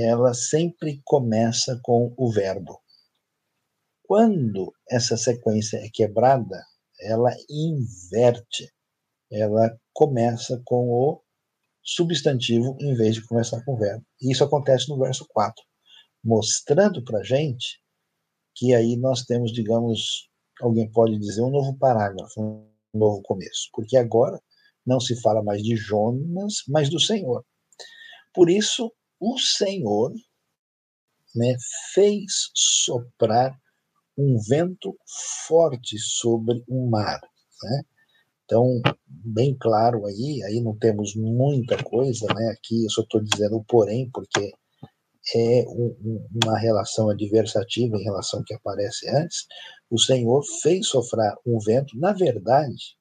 [0.01, 2.81] ela sempre começa com o verbo.
[4.01, 6.59] Quando essa sequência é quebrada,
[6.99, 8.73] ela inverte.
[9.31, 11.24] Ela começa com o
[11.85, 14.03] substantivo em vez de começar com o verbo.
[14.21, 15.63] Isso acontece no verso 4,
[16.23, 17.79] mostrando para gente
[18.55, 20.29] que aí nós temos, digamos,
[20.61, 24.41] alguém pode dizer um novo parágrafo, novo começo, porque agora
[24.85, 27.45] não se fala mais de Jonas, mas do Senhor.
[28.33, 30.13] Por isso, o Senhor
[31.35, 31.55] né,
[31.93, 33.57] fez soprar
[34.17, 34.97] um vento
[35.47, 37.19] forte sobre o mar.
[37.63, 37.83] Né?
[38.45, 42.49] Então, bem claro aí, aí não temos muita coisa, né?
[42.49, 44.53] Aqui eu só estou dizendo o porém, porque
[45.33, 49.47] é um, uma relação adversativa em relação ao que aparece antes,
[49.89, 52.95] o Senhor fez sofrer um vento, na verdade,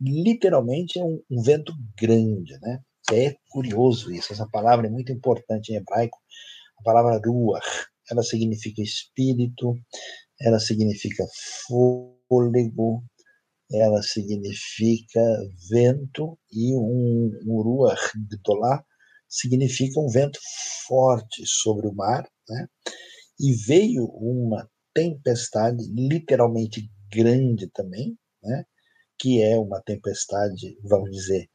[0.00, 2.80] literalmente é um, um vento grande, né?
[3.12, 6.18] É curioso isso, essa palavra é muito importante em hebraico,
[6.78, 7.64] a palavra ruach,
[8.10, 9.74] ela significa espírito,
[10.40, 11.24] ela significa
[11.66, 13.02] fôlego,
[13.80, 15.20] ela significa
[15.70, 18.84] vento, e um, ruach gdolá
[19.28, 20.38] significa um vento
[20.86, 22.66] forte sobre o mar, né?
[23.40, 28.64] E veio uma tempestade literalmente grande também, né?
[29.18, 31.48] Que é uma tempestade, vamos dizer,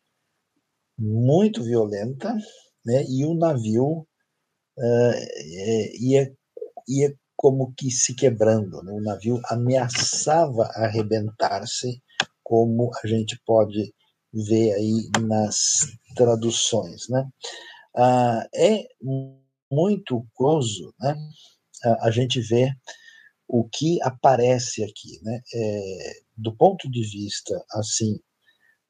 [0.98, 2.36] muito violenta,
[2.86, 3.06] né?
[3.08, 4.08] E o navio
[4.78, 6.34] uh, ia,
[6.88, 8.84] ia como que se quebrando.
[8.84, 8.92] Né?
[8.92, 12.04] O navio ameaçava arrebentar-se,
[12.50, 13.94] como a gente pode
[14.34, 15.58] ver aí nas
[16.16, 17.08] traduções.
[17.08, 17.30] Né?
[17.96, 18.86] Ah, é
[19.72, 21.16] muito curioso né?
[22.02, 22.74] a gente ver
[23.48, 25.22] o que aparece aqui.
[25.22, 25.40] Né?
[25.54, 28.20] É, do ponto de vista assim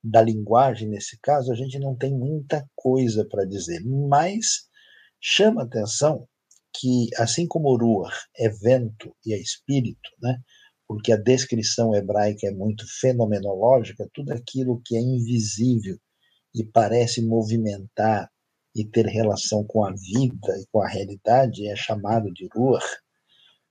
[0.02, 4.70] da linguagem, nesse caso, a gente não tem muita coisa para dizer, mas
[5.20, 6.26] chama atenção
[6.74, 10.38] que, assim como Ruach é vento e é espírito, né?
[10.90, 16.00] Porque a descrição hebraica é muito fenomenológica, tudo aquilo que é invisível
[16.54, 18.28] e parece movimentar
[18.76, 22.84] e ter relação com a vida e com a realidade é chamado de Ruach.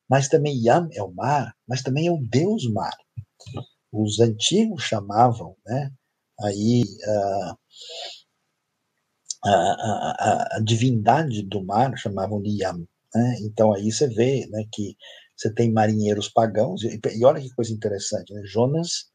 [0.09, 2.97] Mas também Yam é o mar, mas também é o Deus mar.
[3.93, 5.91] Os antigos chamavam, né,
[6.41, 7.57] aí a,
[9.45, 12.87] a, a, a divindade do mar chamavam de Yam.
[13.13, 13.39] Né?
[13.41, 14.97] Então aí você vê né, que
[15.39, 18.43] você tem marinheiros pagãos, e, e olha que coisa interessante, né?
[18.45, 19.07] Jonas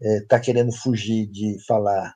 [0.00, 2.12] está é, querendo fugir de falar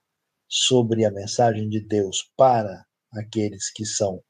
[0.49, 4.21] sobre a mensagem de Deus para aqueles que são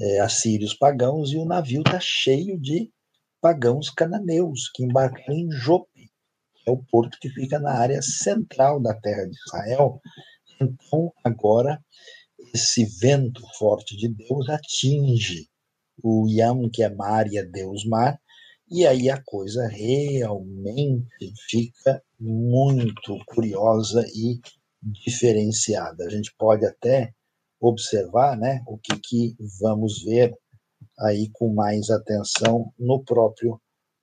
[0.00, 2.88] é, assírios pagãos, e o navio está cheio de
[3.40, 6.10] pagãos cananeus que embarcaram em Jope,
[6.66, 10.00] é o porto que fica na área central da terra de Israel.
[10.60, 11.80] Então, agora,
[12.54, 15.48] esse vento forte de Deus atinge
[16.02, 18.18] o Yam, que é mar e é Deus mar,
[18.68, 24.40] e aí a coisa realmente fica muito curiosa e
[24.82, 26.04] diferenciada.
[26.04, 27.12] A gente pode até
[27.60, 30.34] observar né, o que, que vamos ver
[30.98, 33.60] aí com mais atenção no próprio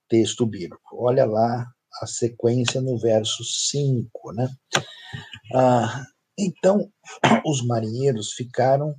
[0.07, 0.81] texto bíblico.
[0.93, 1.67] Olha lá
[2.01, 4.49] a sequência no verso 5, né?
[5.53, 6.03] Ah,
[6.37, 6.89] então,
[7.45, 8.95] os marinheiros ficaram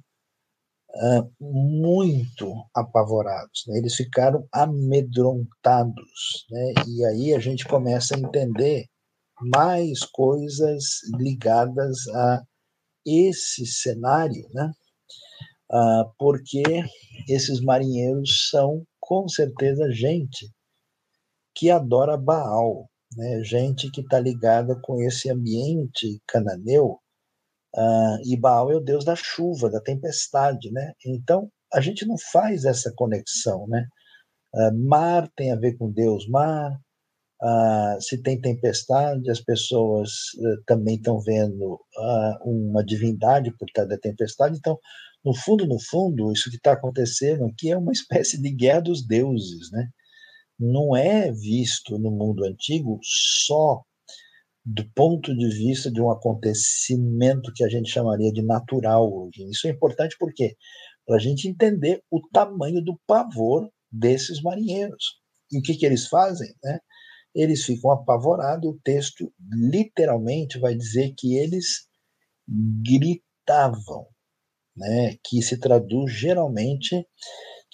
[1.40, 3.78] muito apavorados, né?
[3.78, 6.74] eles ficaram amedrontados, né?
[6.86, 8.86] e aí a gente começa a entender
[9.40, 10.84] mais coisas
[11.18, 12.42] ligadas a
[13.04, 14.72] esse cenário, né?
[16.18, 16.62] Porque
[17.28, 20.48] esses marinheiros são com certeza gente
[21.54, 23.42] que adora Baal, né?
[23.44, 26.98] gente que está ligada com esse ambiente cananeu,
[27.76, 30.70] uh, e Baal é o deus da chuva, da tempestade.
[30.70, 30.92] Né?
[31.06, 33.66] Então, a gente não faz essa conexão.
[33.68, 33.86] Né?
[34.54, 36.78] Uh, mar tem a ver com Deus mar,
[37.42, 41.78] Uh, se tem tempestade, as pessoas uh, também estão vendo
[42.42, 44.56] uma divindade por trás da tempestade.
[44.56, 44.78] Então,
[45.22, 49.06] no fundo, no fundo, isso que está acontecendo aqui é uma espécie de guerra dos
[49.06, 49.90] deuses, né?
[50.58, 53.82] não é visto no mundo antigo só
[54.64, 59.44] do ponto de vista de um acontecimento que a gente chamaria de natural hoje.
[59.50, 60.56] Isso é importante porque
[61.06, 65.20] para a gente entender o tamanho do pavor desses marinheiros.
[65.52, 66.48] E o que, que eles fazem?
[66.62, 66.78] Né?
[67.34, 68.70] Eles ficam apavorados.
[68.70, 71.86] O texto literalmente vai dizer que eles
[72.48, 74.06] gritavam,
[74.74, 75.16] né?
[75.22, 77.06] que se traduz geralmente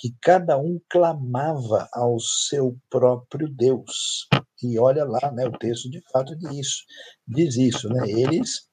[0.01, 4.27] que cada um clamava ao seu próprio Deus.
[4.63, 6.85] E olha lá, né, o texto de fato diz isso,
[7.29, 8.11] diz isso, né?
[8.11, 8.67] Eles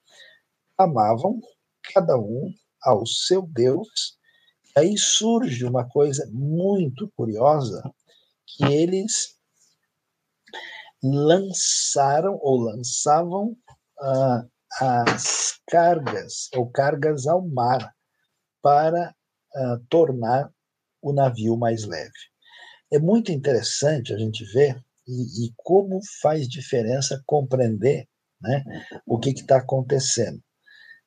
[0.78, 1.38] clamavam
[1.94, 2.50] cada um
[2.82, 4.18] ao seu Deus.
[4.78, 7.84] Aí surge uma coisa muito curiosa
[8.46, 9.36] que eles
[11.04, 13.54] lançaram ou lançavam
[14.80, 17.94] as cargas ou cargas ao mar
[18.62, 19.14] para
[19.54, 20.52] ah, tornar
[21.10, 22.12] o navio mais leve.
[22.92, 28.08] É muito interessante a gente ver e, e como faz diferença compreender
[28.42, 28.64] né,
[29.06, 30.42] o que está acontecendo.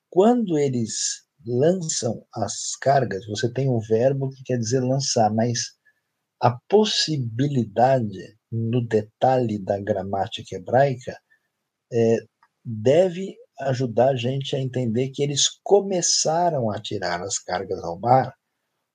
[0.09, 5.59] Quando eles lançam as cargas, você tem um verbo que quer dizer lançar, mas
[6.41, 11.17] a possibilidade no detalhe da gramática hebraica
[11.93, 12.17] é,
[12.63, 18.35] deve ajudar a gente a entender que eles começaram a tirar as cargas ao mar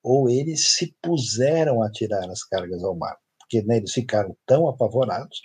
[0.06, 4.68] ou eles se puseram a tirar as cargas ao mar, porque né, eles ficaram tão
[4.68, 5.40] apavorados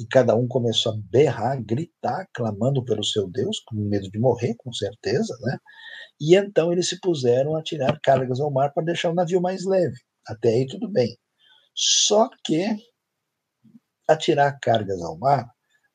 [0.00, 4.54] e cada um começou a berrar, gritar, clamando pelo seu Deus, com medo de morrer,
[4.56, 5.58] com certeza, né?
[6.18, 9.66] E então eles se puseram a tirar cargas ao mar para deixar o navio mais
[9.66, 9.98] leve.
[10.26, 11.14] Até aí tudo bem.
[11.74, 12.64] Só que
[14.08, 15.46] atirar cargas ao mar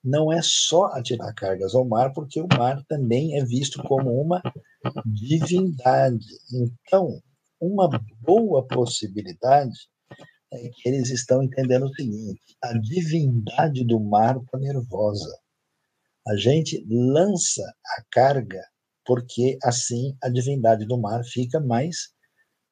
[0.04, 4.40] não é só atirar cargas ao mar, porque o mar também é visto como uma
[5.04, 6.28] divindade.
[6.54, 7.20] Então,
[7.64, 7.90] uma
[8.20, 9.88] boa possibilidade
[10.52, 15.40] é que eles estão entendendo o seguinte: a divindade do mar está nervosa.
[16.28, 17.64] A gente lança
[17.98, 18.62] a carga
[19.06, 22.14] porque assim a divindade do mar fica mais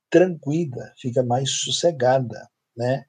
[0.09, 3.05] tranquila, fica mais sossegada, né?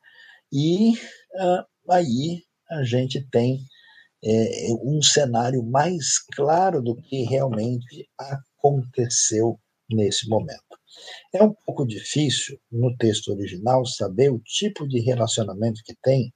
[0.53, 3.65] E uh, aí a gente tem
[4.25, 9.59] é, um cenário mais claro do que realmente aconteceu
[9.91, 10.72] nesse momento.
[11.35, 16.33] É um pouco difícil no texto original saber o tipo de relacionamento que tem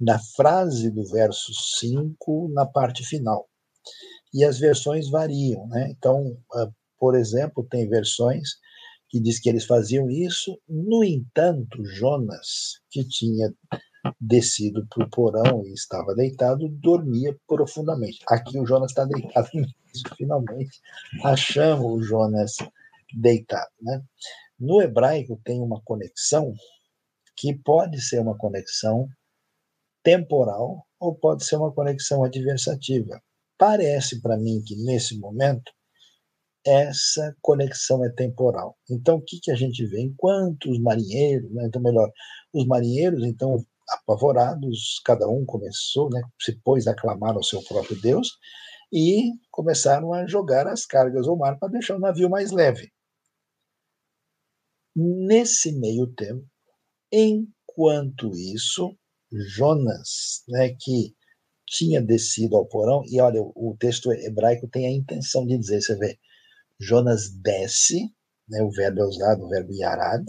[0.00, 3.48] na frase do verso 5 na parte final.
[4.34, 5.90] E as versões variam, né?
[5.90, 6.68] Então, ah,
[6.98, 8.50] por exemplo, tem versões
[9.08, 13.52] que diz que eles faziam isso, no entanto, Jonas, que tinha
[14.20, 18.20] descido para o porão e estava deitado, dormia profundamente.
[18.26, 19.48] Aqui o Jonas está deitado,
[20.16, 20.80] finalmente
[21.22, 22.56] achamos o Jonas
[23.14, 23.70] deitado.
[23.80, 24.02] Né?
[24.58, 26.52] No hebraico tem uma conexão
[27.36, 29.08] que pode ser uma conexão
[30.02, 33.20] temporal ou pode ser uma conexão adversativa.
[33.58, 35.72] Parece para mim que nesse momento
[36.64, 38.76] essa conexão é temporal.
[38.88, 40.00] Então o que, que a gente vê?
[40.00, 42.10] Enquanto os marinheiros, né, então melhor,
[42.52, 48.00] os marinheiros então apavorados, cada um começou, né, se pôs a clamar ao seu próprio
[48.00, 48.28] Deus
[48.92, 52.90] e começaram a jogar as cargas ao mar para deixar o navio mais leve.
[54.94, 56.46] Nesse meio tempo,
[57.10, 58.94] enquanto isso,
[59.32, 61.14] Jonas, né, que
[61.66, 65.96] tinha descido ao porão, e olha, o texto hebraico tem a intenção de dizer, você
[65.96, 66.18] vê,
[66.78, 68.02] Jonas desce,
[68.46, 70.26] né, o verbo é usado, o verbo yarad,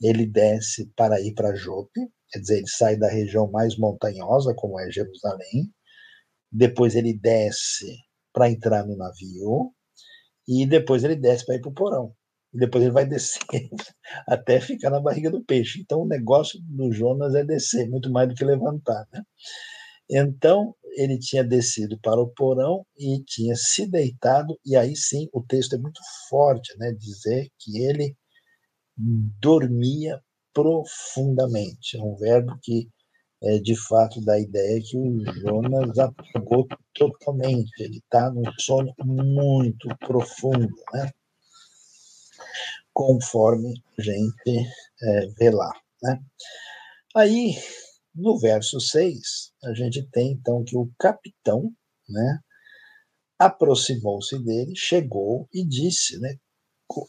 [0.00, 2.00] ele desce para ir para Jope,
[2.30, 5.74] quer dizer, ele sai da região mais montanhosa, como é Jerusalém,
[6.52, 7.92] depois ele desce
[8.32, 9.74] para entrar no navio,
[10.46, 12.14] e depois ele desce para ir para o porão
[12.52, 13.40] e depois ele vai descer
[14.26, 15.80] até ficar na barriga do peixe.
[15.80, 19.06] Então o negócio do Jonas é descer, muito mais do que levantar.
[19.12, 19.22] Né?
[20.10, 25.42] Então ele tinha descido para o porão e tinha se deitado, e aí sim o
[25.42, 26.92] texto é muito forte, né?
[26.92, 28.16] dizer que ele
[28.96, 30.20] dormia
[30.54, 31.98] profundamente.
[31.98, 32.88] É um verbo que
[33.42, 38.94] é, de fato dá a ideia que o Jonas apagou totalmente, ele está num sono
[39.04, 40.74] muito profundo.
[40.94, 41.10] Né?
[42.96, 44.70] Conforme a gente
[45.02, 45.70] é, vê lá.
[46.02, 46.18] Né?
[47.14, 47.54] Aí,
[48.14, 51.70] no verso 6, a gente tem então que o capitão
[52.08, 52.38] né,
[53.38, 56.18] aproximou-se dele, chegou e disse.
[56.18, 56.36] Né,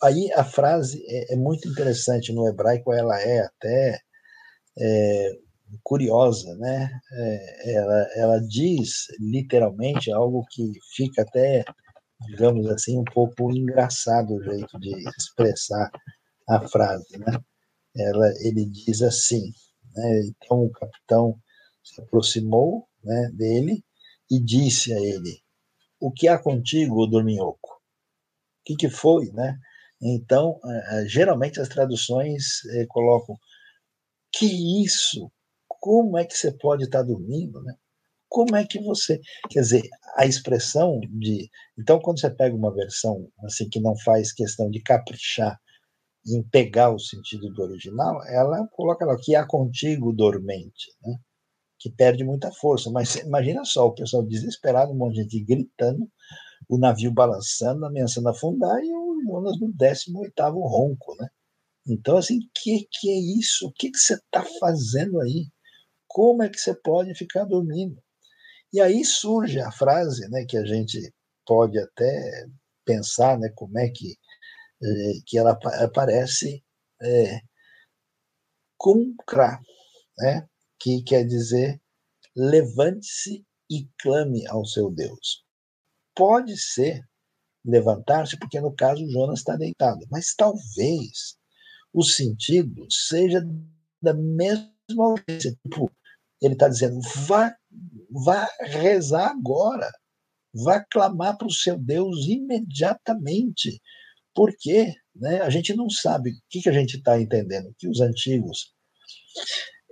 [0.03, 4.01] aí a frase é, é, muito interessante no hebraico, ela é até
[4.77, 5.31] é,
[5.81, 6.99] curiosa, né?
[7.13, 11.63] É, ela, ela diz literalmente algo que fica até
[12.25, 15.91] digamos assim, um pouco engraçado o jeito de expressar
[16.49, 17.39] a frase, né?
[17.97, 19.51] Ela, ele diz assim,
[19.95, 20.21] né?
[20.27, 21.39] Então o capitão
[21.83, 23.83] se aproximou, né, dele
[24.31, 25.41] e disse a ele:
[25.99, 27.69] "O que há contigo, dorminhoco?
[27.71, 27.79] O
[28.65, 29.57] que que foi, né?"
[30.01, 30.59] Então,
[31.07, 33.37] geralmente as traduções eh, colocam:
[34.31, 35.31] "Que isso?
[35.67, 37.75] Como é que você pode estar dormindo, né?"
[38.29, 39.19] Como é que você.
[39.49, 39.83] Quer dizer,
[40.15, 41.49] a expressão de.
[41.77, 45.59] Então, quando você pega uma versão assim que não faz questão de caprichar
[46.27, 51.17] em pegar o sentido do original, ela coloca lá que há contigo dormente, né?
[51.79, 52.89] que perde muita força.
[52.91, 56.09] Mas imagina só, o pessoal desesperado, um monte de gente gritando,
[56.69, 60.33] o navio balançando, ameaçando afundar, e o Jonas no 18
[60.67, 61.27] ronco, né?
[61.87, 63.67] Então, assim, que que é isso?
[63.67, 65.47] O que, que você está fazendo aí?
[66.07, 68.01] Como é que você pode ficar dormindo?
[68.73, 71.13] E aí surge a frase, né, que a gente
[71.45, 72.47] pode até
[72.85, 74.17] pensar, né, como é que
[74.83, 74.87] é,
[75.25, 76.63] que ela aparece
[77.01, 77.39] é,
[80.19, 80.47] né,
[80.79, 81.81] que quer dizer
[82.35, 85.43] levante-se e clame ao seu Deus.
[86.15, 87.01] Pode ser
[87.65, 91.37] levantar-se, porque no caso Jonas está deitado, mas talvez
[91.93, 93.41] o sentido seja
[94.01, 95.91] da mesma tipo,
[96.41, 97.55] ele está dizendo, vá
[98.09, 99.89] vá rezar agora,
[100.53, 103.81] vá clamar para o seu Deus imediatamente,
[104.33, 108.01] porque né, a gente não sabe o que, que a gente está entendendo, que os
[108.01, 108.73] antigos,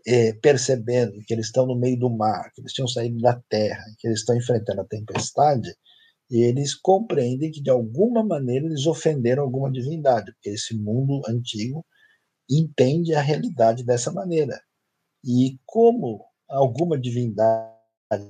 [0.07, 3.83] é, percebendo que eles estão no meio do mar, que eles tinham saído da terra,
[3.97, 5.75] que eles estão enfrentando a tempestade,
[6.29, 11.85] e eles compreendem que de alguma maneira eles ofenderam alguma divindade, porque esse mundo antigo
[12.49, 14.59] entende a realidade dessa maneira.
[15.23, 17.74] E como alguma divindade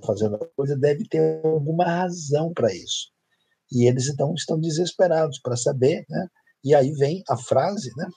[0.06, 3.12] fazendo a coisa, deve ter alguma razão para isso.
[3.72, 6.28] E eles então estão desesperados para saber, né?
[6.64, 8.08] E aí vem a frase, né?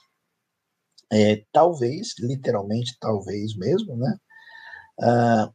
[1.11, 4.17] É, talvez, literalmente, talvez mesmo, né?
[5.01, 5.51] Ah,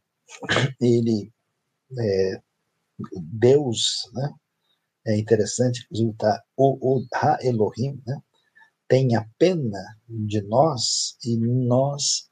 [0.81, 1.31] ele,
[1.97, 2.41] é,
[3.21, 4.33] Deus, né?
[5.07, 8.19] É interessante, inclusive, tá, o, o Ha Elohim, né?
[8.87, 12.29] Tenha pena de nós e nós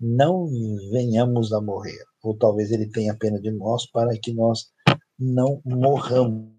[0.00, 0.46] não
[0.90, 4.70] venhamos a morrer, ou talvez ele tenha pena de nós para que nós
[5.18, 6.50] não morramos,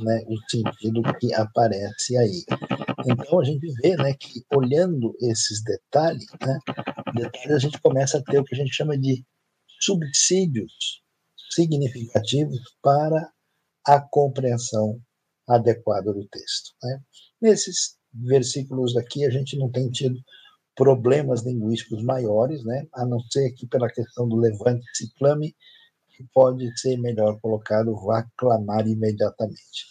[0.00, 0.24] né?
[0.26, 2.44] O sentido que aparece aí.
[3.06, 6.58] Então a gente vê, né, que olhando esses detalhes, né,
[7.14, 9.24] detalhes a gente começa a ter o que a gente chama de
[9.80, 11.02] subsídios
[11.50, 13.30] significativos para
[13.86, 15.00] a compreensão
[15.48, 16.74] adequada do texto.
[16.82, 17.00] Né?
[17.42, 20.18] Nesses versículos aqui a gente não tem tido
[20.74, 22.86] problemas linguísticos maiores, né?
[22.94, 25.54] a não ser aqui pela questão do levante ciclame,
[26.16, 29.86] que pode ser melhor colocado vá clamar imediatamente.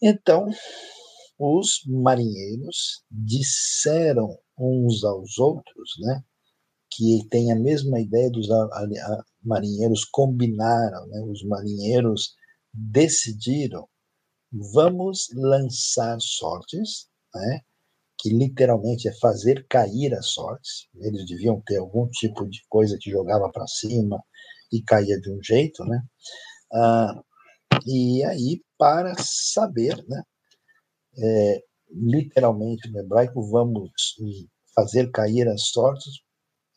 [0.00, 0.48] Então,
[1.38, 6.22] os marinheiros disseram uns aos outros, né,
[6.90, 8.48] que tem a mesma ideia dos
[9.42, 12.34] marinheiros combinaram, né, os marinheiros
[12.72, 13.88] decidiram,
[14.72, 17.60] vamos lançar sortes, né,
[18.18, 20.88] que literalmente é fazer cair as sortes.
[20.96, 24.22] Eles deviam ter algum tipo de coisa que jogava para cima
[24.72, 26.00] e caía de um jeito, né?
[26.72, 27.22] Ah,
[27.86, 30.22] e aí, para saber, né?
[31.18, 33.90] É, literalmente no hebraico, vamos
[34.74, 36.14] fazer cair as sortes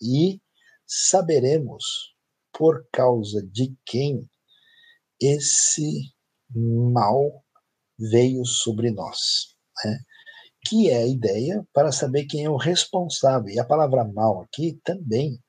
[0.01, 0.41] e
[0.85, 2.13] saberemos
[2.51, 4.29] por causa de quem
[5.21, 6.13] esse
[6.53, 7.43] mal
[7.97, 9.55] veio sobre nós.
[9.83, 9.99] Né?
[10.65, 13.49] Que é a ideia para saber quem é o responsável.
[13.49, 15.39] E a palavra mal aqui também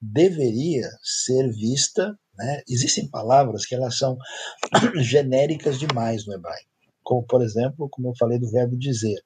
[0.00, 2.18] deveria ser vista.
[2.36, 2.62] Né?
[2.68, 4.16] Existem palavras que elas são
[5.00, 6.68] genéricas demais no hebraico,
[7.02, 9.18] como por exemplo, como eu falei do verbo dizer,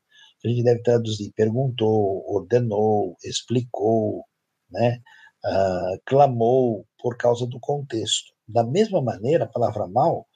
[0.45, 4.25] a gente deve traduzir perguntou, ordenou, explicou,
[4.71, 5.01] né?
[5.45, 8.33] Uh, clamou por causa do contexto.
[8.47, 10.27] Da mesma maneira, a palavra mal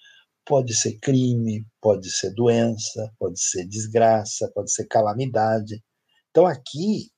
[0.46, 5.82] Pode ser crime, pode ser doença, pode ser desgraça, pode ser calamidade.
[6.30, 7.10] Então aqui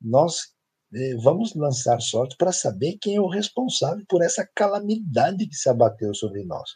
[0.00, 0.52] nós
[0.94, 5.68] eh, vamos lançar sorte para saber quem é o responsável por essa calamidade que se
[5.68, 6.70] abateu sobre nós,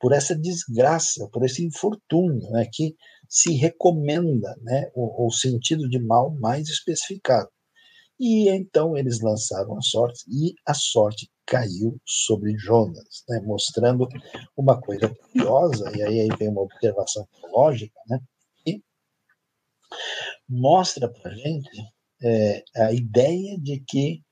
[0.00, 2.96] por essa desgraça, por esse infortúnio, né, que
[3.28, 7.48] se recomenda né, o, o sentido de mal mais especificado.
[8.20, 14.06] E então eles lançaram a sorte e a sorte caiu sobre Jonas, né, mostrando
[14.54, 18.20] uma coisa curiosa, e aí, aí vem uma observação teológica, né,
[18.62, 18.84] que
[20.46, 21.82] mostra para a gente
[22.22, 24.22] é, a ideia de que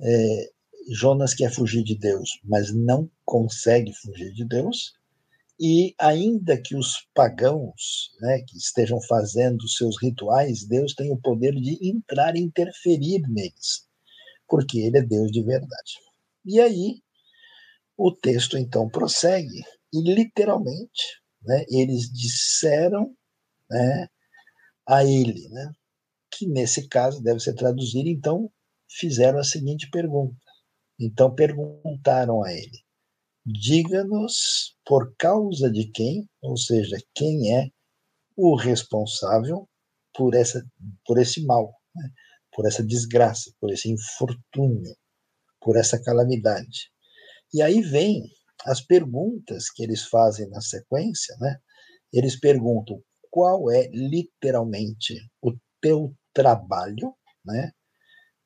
[0.00, 0.50] é,
[0.90, 4.94] Jonas quer fugir de Deus, mas não consegue fugir de Deus,
[5.60, 11.52] e ainda que os pagãos né, que estejam fazendo seus rituais, Deus tem o poder
[11.52, 13.86] de entrar e interferir neles,
[14.48, 15.94] porque Ele é Deus de verdade.
[16.44, 17.02] E aí
[17.96, 23.12] o texto então prossegue e literalmente, né, eles disseram,
[23.68, 24.08] né,
[24.86, 25.72] a ele, né,
[26.30, 28.50] que nesse caso deve ser traduzido, então
[28.88, 30.36] fizeram a seguinte pergunta.
[30.98, 32.78] Então perguntaram a ele:
[33.52, 37.68] diga-nos por causa de quem, ou seja, quem é
[38.36, 39.68] o responsável
[40.14, 40.64] por essa
[41.06, 42.10] por esse mal, né,
[42.54, 44.94] por essa desgraça, por esse infortúnio
[45.60, 46.90] por essa calamidade.
[47.52, 48.22] E aí vem
[48.64, 51.58] as perguntas que eles fazem na sequência, né?
[52.12, 57.70] Eles perguntam qual é literalmente o teu trabalho, né?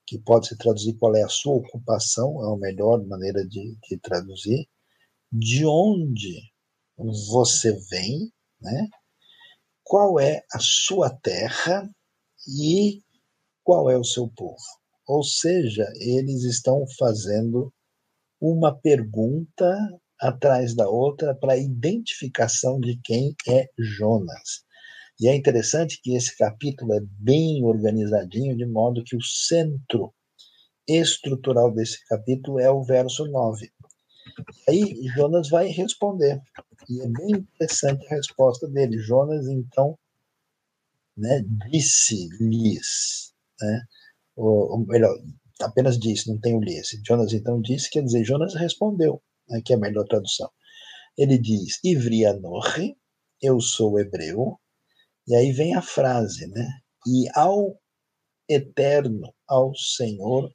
[0.07, 3.99] Que pode se traduzir qual é a sua ocupação, é a melhor maneira de, de
[4.01, 4.69] traduzir.
[5.33, 6.53] De onde
[7.31, 8.31] você vem,
[8.61, 8.89] né?
[9.83, 11.89] Qual é a sua terra
[12.47, 13.01] e
[13.65, 14.61] qual é o seu povo?
[15.09, 17.73] Ou seja, eles estão fazendo
[18.39, 19.75] uma pergunta
[20.21, 24.65] atrás da outra para a identificação de quem é Jonas.
[25.19, 30.13] E é interessante que esse capítulo é bem organizadinho, de modo que o centro
[30.87, 33.71] estrutural desse capítulo é o verso 9.
[34.69, 36.41] Aí Jonas vai responder.
[36.89, 38.99] E é bem interessante a resposta dele.
[38.99, 39.99] Jonas, então,
[41.17, 43.83] né, disse-lhes, né,
[44.37, 45.15] ou, melhor,
[45.61, 46.91] apenas disse, não tem o lhes.
[47.07, 50.51] Jonas então disse, quer dizer, Jonas respondeu, né, que é a melhor tradução.
[51.17, 52.97] Ele diz, Ivrianorre,
[53.41, 54.59] eu sou hebreu,
[55.27, 56.67] e aí vem a frase, né?
[57.07, 57.79] E ao
[58.49, 60.53] eterno, ao Senhor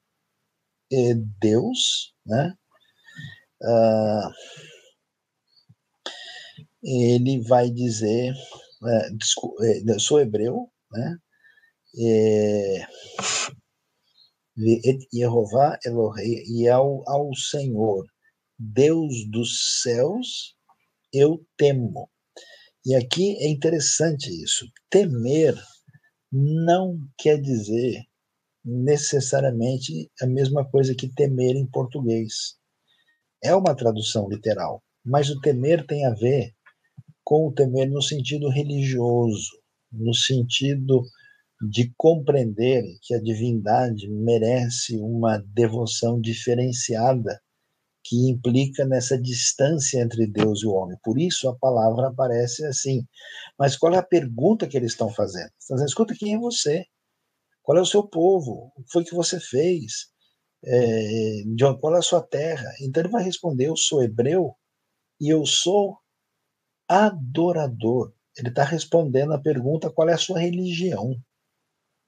[0.92, 2.54] e Deus, né?
[3.62, 4.32] Uh,
[6.84, 8.34] ele vai dizer,
[8.86, 11.18] é, sou hebreu, né?
[12.00, 12.88] É,
[15.86, 18.06] Elohei, e ao, ao Senhor,
[18.58, 20.56] Deus dos céus,
[21.14, 22.10] eu temo.
[22.86, 24.66] E aqui é interessante isso.
[24.90, 25.56] Temer
[26.32, 28.04] não quer dizer
[28.64, 32.58] necessariamente a mesma coisa que temer em português.
[33.44, 36.54] É uma tradução literal, mas o temer tem a ver
[37.24, 39.52] com o temer no sentido religioso,
[39.92, 41.04] no sentido
[41.70, 47.42] de compreender que a divindade merece uma devoção diferenciada
[48.04, 50.98] que implica nessa distância entre Deus e o homem.
[51.04, 53.06] Por isso a palavra aparece assim.
[53.60, 55.52] Mas qual é a pergunta que eles estão fazendo?
[55.60, 56.86] Estão dizendo, escuta, quem é você?
[57.62, 58.72] Qual é o seu povo?
[58.78, 60.08] O que foi que você fez?
[60.64, 62.70] É, de onde, qual é a sua terra?
[62.82, 64.56] Então ele vai responder, eu sou hebreu
[65.20, 65.98] e eu sou
[66.88, 68.14] adorador.
[68.38, 71.16] Ele está respondendo a pergunta qual é a sua religião.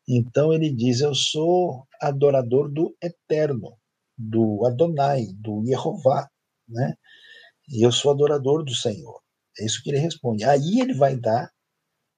[0.08, 3.78] Então ele diz, eu sou adorador do eterno
[4.18, 6.30] do Adonai, do Jeová,
[6.68, 6.95] né?
[7.70, 9.22] E eu sou adorador do Senhor.
[9.58, 10.43] É isso que ele responde.
[10.43, 11.50] Aí ele vai dar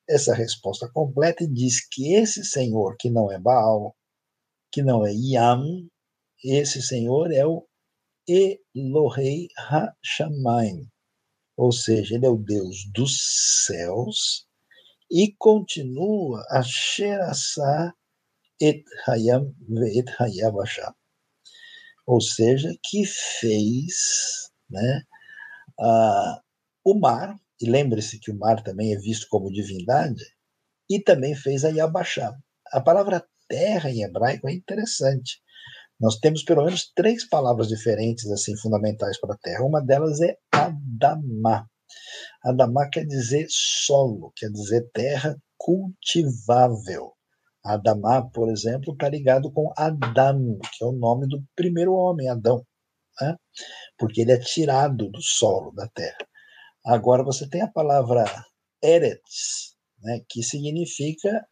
[0.09, 3.95] essa resposta completa e diz que esse Senhor, que não é Baal,
[4.71, 5.87] que não é Yam,
[6.43, 7.67] esse Senhor é o
[8.27, 10.87] Elohei HaShamayim,
[11.57, 13.17] ou seja, ele é o Deus dos
[13.65, 14.47] céus
[15.09, 17.93] e continua a Sherassá
[18.59, 19.53] et Hayam
[19.93, 20.93] et Hayavasham
[22.05, 25.03] ou seja, que fez né,
[26.83, 30.23] o mar, e lembre-se que o mar também é visto como divindade,
[30.89, 32.35] e também fez a Yabashá.
[32.73, 35.41] A palavra terra em hebraico é interessante.
[36.01, 39.63] Nós temos pelo menos três palavras diferentes assim fundamentais para a terra.
[39.63, 41.67] Uma delas é Adamá.
[42.43, 47.13] Adamá quer dizer solo, quer dizer terra cultivável.
[47.63, 52.65] Adamá, por exemplo, está ligado com Adam, que é o nome do primeiro homem, Adão,
[53.21, 53.35] né?
[53.97, 56.27] porque ele é tirado do solo da terra.
[56.83, 58.25] Agora você tem a palavra
[58.83, 61.45] Eretz, né, que significa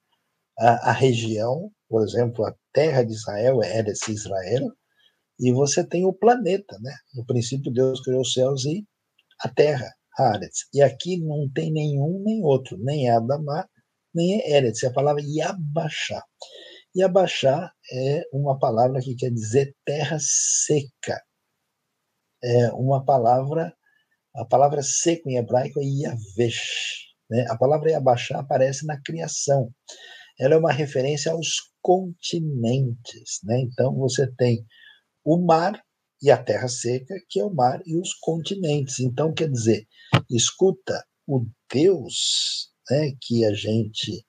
[0.57, 4.71] a, a, região, por exemplo, a terra de Israel é Eretz Israel,
[5.39, 6.93] e você tem o planeta, né?
[7.15, 8.85] No princípio Deus criou os céus e
[9.41, 10.67] a terra, Haaretz.
[10.73, 13.67] E aqui não tem nenhum nem outro, nem Adamá,
[14.13, 16.21] nem Eretz, é a palavra Yabachá.
[16.95, 21.21] Yabachá é uma palavra que quer dizer terra seca.
[22.43, 23.73] É uma palavra,
[24.35, 27.09] a palavra seco em hebraico é Yavesh.
[27.29, 27.45] Né?
[27.49, 29.71] A palavra Yabachá aparece na criação.
[30.39, 33.39] Ela é uma referência aos continentes.
[33.43, 33.61] Né?
[33.61, 34.65] Então você tem
[35.23, 35.81] o mar
[36.21, 38.99] e a terra seca, que é o mar e os continentes.
[38.99, 39.87] Então, quer dizer,
[40.29, 44.25] escuta, o Deus né, que a gente,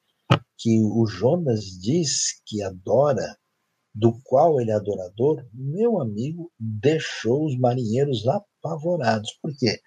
[0.58, 3.36] que o Jonas diz que adora,
[3.92, 9.32] do qual ele é adorador, meu amigo deixou os marinheiros apavorados.
[9.42, 9.66] Por quê?
[9.66, 9.80] Porque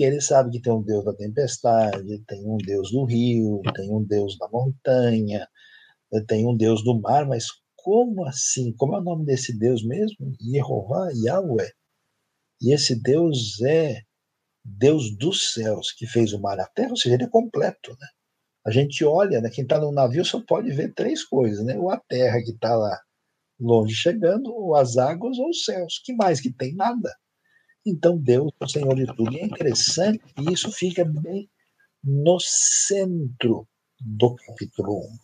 [0.00, 4.04] ele sabe que tem um Deus da tempestade, tem um Deus do rio, tem um
[4.04, 5.48] Deus da montanha,
[6.26, 7.46] tem um Deus do mar, mas
[7.76, 8.72] como assim?
[8.76, 10.32] Como é o nome desse Deus mesmo?
[10.40, 11.70] Jeová, Yahweh.
[12.62, 14.00] E esse Deus é
[14.64, 17.90] Deus dos céus que fez o mar e a terra, ou seja, ele é completo,
[18.00, 18.08] né?
[18.66, 21.78] A gente olha, né, quem está no navio só pode ver três coisas, né?
[21.78, 22.98] Ou a terra que está lá
[23.60, 26.00] longe chegando, ou as águas, ou os céus.
[26.04, 26.74] Que mais que tem?
[26.74, 27.10] Nada.
[27.84, 29.32] Então Deus é o Senhor de tudo.
[29.32, 31.48] E é interessante que isso fica bem
[32.02, 33.66] no centro
[34.00, 35.18] do capítulo 1.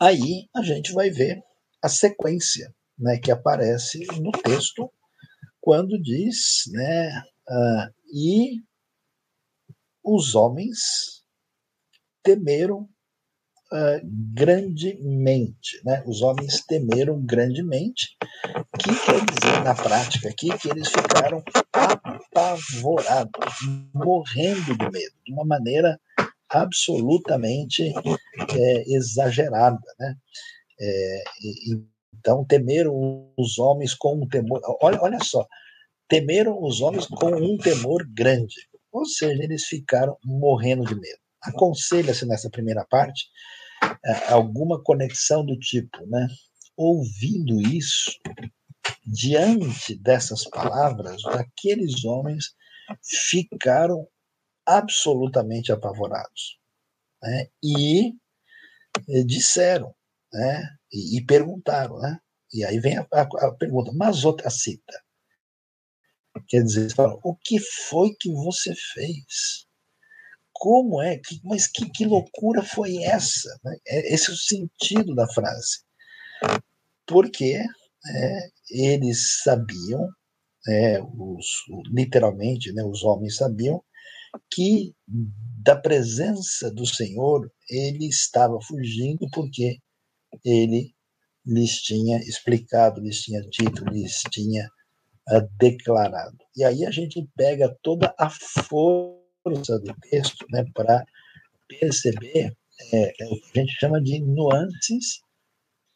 [0.00, 1.42] Aí a gente vai ver
[1.82, 4.90] a sequência né, que aparece no texto
[5.60, 8.62] quando diz, né, Uh, e
[10.04, 11.24] os homens
[12.22, 12.82] temeram
[13.72, 14.00] uh,
[14.32, 16.04] grandemente, né?
[16.06, 18.16] Os homens temeram grandemente,
[18.78, 21.42] que quer dizer na prática aqui que eles ficaram
[21.72, 23.56] apavorados,
[23.94, 26.00] morrendo de medo, de uma maneira
[26.48, 27.92] absolutamente
[28.54, 30.16] é, exagerada, né?
[30.80, 31.22] É,
[32.14, 34.60] então temeram os homens com um temor.
[34.80, 35.46] Olha, olha só,
[36.08, 38.54] temeram os homens com um temor grande.
[38.90, 41.18] Ou seja, eles ficaram morrendo de medo.
[41.42, 43.24] Aconselha-se nessa primeira parte
[44.04, 46.28] é, alguma conexão do tipo, né?
[46.76, 48.12] Ouvindo isso,
[49.04, 52.54] diante dessas palavras, aqueles homens
[53.28, 54.06] ficaram
[54.66, 56.58] absolutamente apavorados.
[57.22, 57.48] Né?
[57.62, 58.14] E,
[59.08, 59.94] e disseram,
[60.32, 60.76] né?
[60.92, 62.18] E, e, perguntaram, né?
[62.52, 65.02] E aí vem a, a, a pergunta, mas outra cita,
[66.48, 69.66] Quer dizer, fala, o que foi que você fez?
[70.52, 71.18] Como é?
[71.18, 73.48] Que, mas que, que loucura foi essa?
[73.64, 73.76] Né?
[73.86, 75.82] É, esse é o sentido da frase.
[77.06, 77.62] Porque
[78.70, 80.08] eles sabiam,
[80.68, 81.46] é, os,
[81.92, 83.82] literalmente, né, os homens sabiam,
[84.50, 84.94] que
[85.62, 89.78] da presença do Senhor ele estava fugindo porque
[90.44, 90.94] ele
[91.44, 94.68] lhes tinha explicado, lhes tinha dito, lhes tinha
[95.30, 96.38] uh, declarado.
[96.56, 101.04] E aí a gente pega toda a força do texto né, para
[101.68, 102.56] perceber
[102.92, 105.20] é, é, o que a gente chama de nuances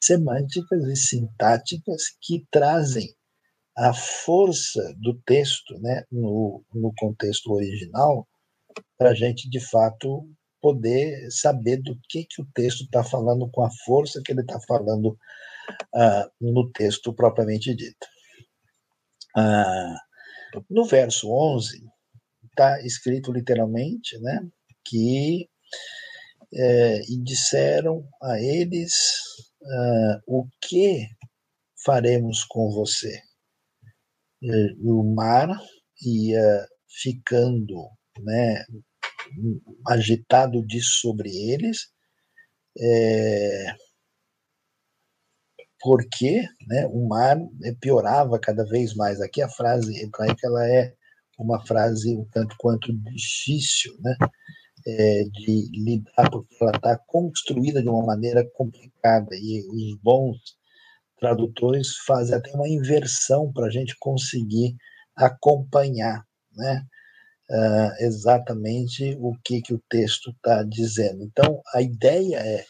[0.00, 3.14] semânticas e sintáticas que trazem
[3.76, 8.26] a força do texto né, no, no contexto original
[8.98, 10.26] para a gente, de fato,
[10.60, 14.58] poder saber do que, que o texto está falando com a força que ele está
[14.66, 15.16] falando
[15.94, 18.06] uh, no texto propriamente dito.
[19.36, 21.84] Uh, no verso 11,
[22.48, 24.48] está escrito literalmente né,
[24.84, 25.48] que
[26.54, 28.92] é, e disseram a eles
[29.66, 31.06] uh, o que
[31.84, 33.20] faremos com você.
[34.82, 35.48] o mar
[36.02, 37.88] ia ficando
[38.20, 38.64] né,
[39.86, 41.88] agitado disso sobre eles,
[42.78, 43.74] é,
[45.80, 47.38] porque né, o mar
[47.80, 49.20] piorava cada vez mais.
[49.20, 50.94] Aqui a frase hebraica ela é
[51.38, 54.16] uma frase um tanto quanto difícil né,
[54.86, 60.38] é, de lidar, porque ela está construída de uma maneira complicada e os bons
[61.18, 64.76] tradutores fazem até uma inversão para a gente conseguir
[65.16, 66.24] acompanhar.
[66.54, 66.86] Né?
[67.50, 71.22] uh, exatamente o que, que o texto está dizendo.
[71.22, 72.64] Então, a ideia é,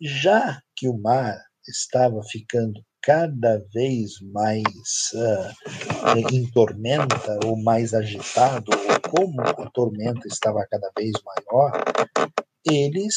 [0.00, 4.62] já que o mar estava ficando cada vez mais
[5.14, 11.72] uh, em tormenta, ou mais agitado, ou como a tormenta estava cada vez maior,
[12.64, 13.14] eles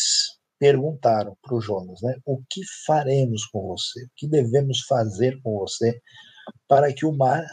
[0.60, 4.04] perguntaram para o Jonas, né, o que faremos com você?
[4.06, 6.00] O que devemos fazer com você
[6.68, 7.46] para que o mar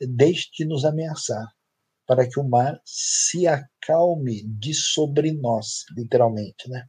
[0.00, 1.46] deixe de nos ameaçar?
[2.08, 6.86] Para que o mar se acalme de sobre nós, literalmente, né?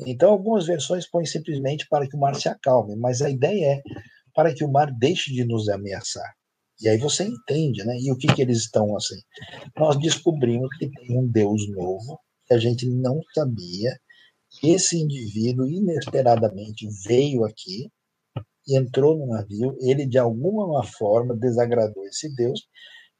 [0.00, 3.82] Então, algumas versões põem simplesmente para que o mar se acalme, mas a ideia é
[4.34, 6.34] para que o mar deixe de nos ameaçar.
[6.78, 7.96] E aí você entende, né?
[7.98, 9.18] E o que, que eles estão assim?
[9.74, 13.98] Nós descobrimos que tem um Deus novo, que a gente não sabia.
[14.62, 17.90] Esse indivíduo inesperadamente veio aqui,
[18.68, 22.60] entrou no navio, ele de alguma forma desagradou esse Deus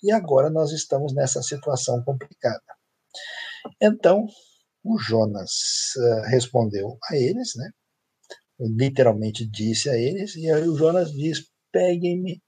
[0.03, 2.63] e agora nós estamos nessa situação complicada.
[3.81, 4.27] Então,
[4.85, 7.71] o Jonas uh, respondeu a eles, né?
[8.59, 12.43] literalmente disse a eles, e aí o Jonas diz: peguem-me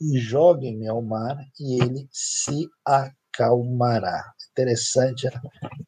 [0.00, 4.24] e joguem-me ao mar, e ele se acalmará.
[4.50, 5.40] Interessante a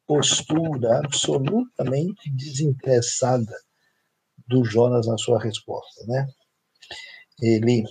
[0.07, 3.53] postura absolutamente desinteressada
[4.47, 6.25] do Jonas na sua resposta, né?
[7.41, 7.83] Ele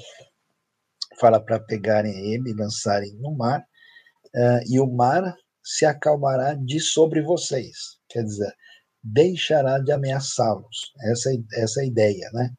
[1.20, 6.80] fala para pegarem ele e lançarem no mar, uh, e o mar se acalmará de
[6.80, 7.98] sobre vocês.
[8.08, 8.52] Quer dizer,
[9.02, 10.92] deixará de ameaçá-los.
[11.10, 12.50] Essa, essa é a ideia, né?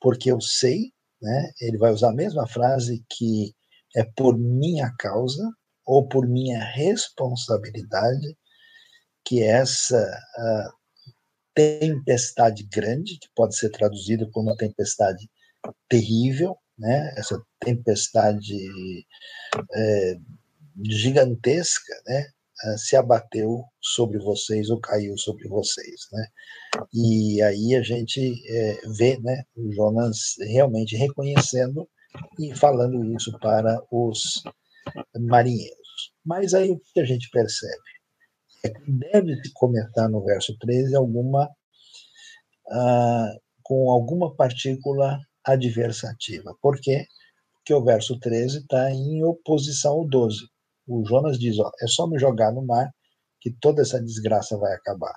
[0.00, 0.92] Porque eu sei,
[1.22, 1.50] né?
[1.60, 3.54] Ele vai usar a mesma frase que
[3.96, 5.42] é por minha causa
[5.86, 8.36] ou por minha responsabilidade
[9.24, 10.00] que essa
[10.38, 10.80] uh,
[11.54, 15.28] tempestade grande, que pode ser traduzida como uma tempestade
[15.88, 17.12] terrível, né?
[17.16, 18.56] Essa tempestade
[19.74, 20.16] é,
[20.82, 22.26] gigantesca, né?
[22.62, 26.26] Eh, se abateu sobre vocês ou caiu sobre vocês, né?
[26.92, 29.44] E aí a gente é, vê, né?
[29.56, 31.88] O Jonas realmente reconhecendo
[32.38, 34.42] e falando isso para os
[35.18, 36.12] marinheiros.
[36.24, 37.82] Mas aí o que a gente percebe?
[38.64, 41.48] É que deve-se começar no verso 13 alguma
[42.70, 46.54] ah, com alguma partícula adversativa.
[46.60, 47.06] Por quê?
[47.54, 50.38] Porque o verso 13 está em oposição ao 12.
[50.86, 52.90] O Jonas diz: ó, é só me jogar no mar
[53.40, 55.14] que toda essa desgraça vai acabar.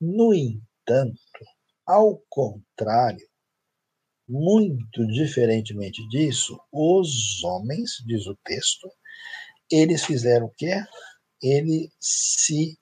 [0.00, 1.18] No entanto,
[1.86, 3.26] ao contrário,
[4.28, 8.90] muito diferentemente disso, os homens, diz o texto,
[9.70, 10.82] eles fizeram o quê?
[11.42, 12.78] Eles se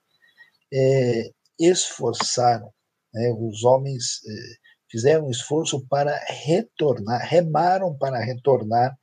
[0.73, 1.29] é,
[1.59, 2.73] esforçaram,
[3.13, 3.33] né?
[3.37, 4.62] os homens é,
[4.93, 8.95] fizeram um esforço para retornar, remaram para retornar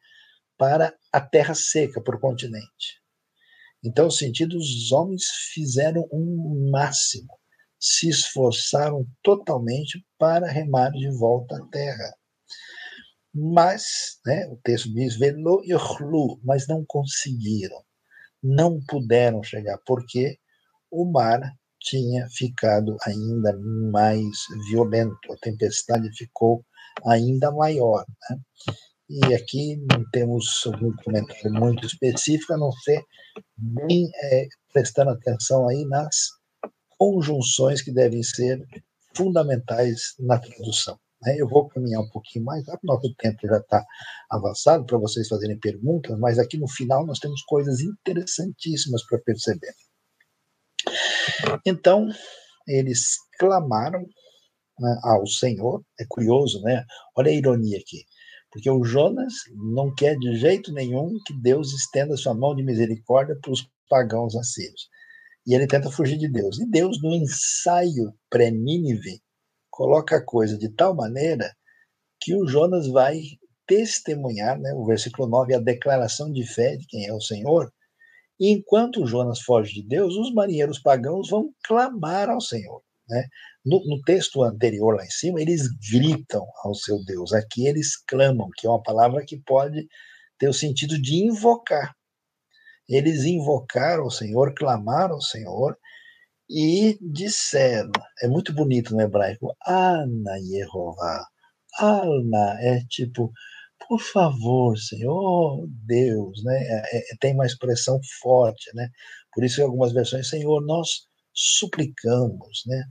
[0.57, 3.01] para a terra seca, para o continente.
[3.83, 7.37] Então, no sentido, os homens fizeram um máximo,
[7.77, 12.15] se esforçaram totalmente para remar de volta à terra.
[13.35, 17.83] Mas, né, o texto diz, velo yochlu, mas não conseguiram,
[18.41, 20.39] não puderam chegar, porque
[20.89, 21.41] o mar
[21.81, 23.57] tinha ficado ainda
[23.91, 24.29] mais
[24.71, 26.65] violento, a tempestade ficou
[27.07, 28.05] ainda maior.
[28.29, 28.39] Né?
[29.09, 33.03] E aqui não temos algum comentário muito específico, a não ser
[33.57, 36.15] bem é, prestando atenção aí nas
[36.97, 38.63] conjunções que devem ser
[39.17, 40.99] fundamentais na tradução.
[41.23, 41.37] Né?
[41.39, 43.85] Eu vou caminhar um pouquinho mais rápido, nosso tempo já está
[44.31, 49.75] avançado para vocês fazerem perguntas, mas aqui no final nós temos coisas interessantíssimas para perceber.
[51.67, 52.09] Então,
[52.67, 54.05] eles clamaram
[54.79, 56.85] né, ao Senhor, é curioso, né?
[57.17, 58.05] Olha a ironia aqui.
[58.51, 59.33] Porque o Jonas
[59.75, 64.35] não quer de jeito nenhum que Deus estenda sua mão de misericórdia para os pagãos
[64.35, 64.89] assírios.
[65.47, 66.59] E ele tenta fugir de Deus.
[66.59, 69.21] E Deus, no ensaio pré-Nínive,
[69.71, 71.55] coloca a coisa de tal maneira
[72.21, 73.21] que o Jonas vai
[73.67, 77.73] testemunhar, né, o versículo 9, a declaração de fé de quem é o Senhor.
[78.41, 82.83] E enquanto Jonas foge de Deus, os marinheiros pagãos vão clamar ao Senhor.
[83.07, 83.27] Né?
[83.65, 87.35] No, no, texto anterior, lá em cima, eles gritam ao seu Deus.
[87.35, 89.87] Aqui eles clamam, que é uma palavra que pode
[90.39, 91.95] ter o sentido de invocar.
[92.89, 95.77] Eles invocaram o Senhor, clamaram ao Senhor
[96.49, 97.93] e disseram.
[98.23, 99.55] É muito bonito no hebraico.
[99.67, 101.27] Ana Yehová.
[101.79, 103.31] Alna é tipo,
[103.89, 106.57] por favor, Senhor Deus, né?
[106.57, 108.89] É, é, tem uma expressão forte, né?
[109.33, 112.85] Por isso, em algumas versões, Senhor, nós suplicamos, né?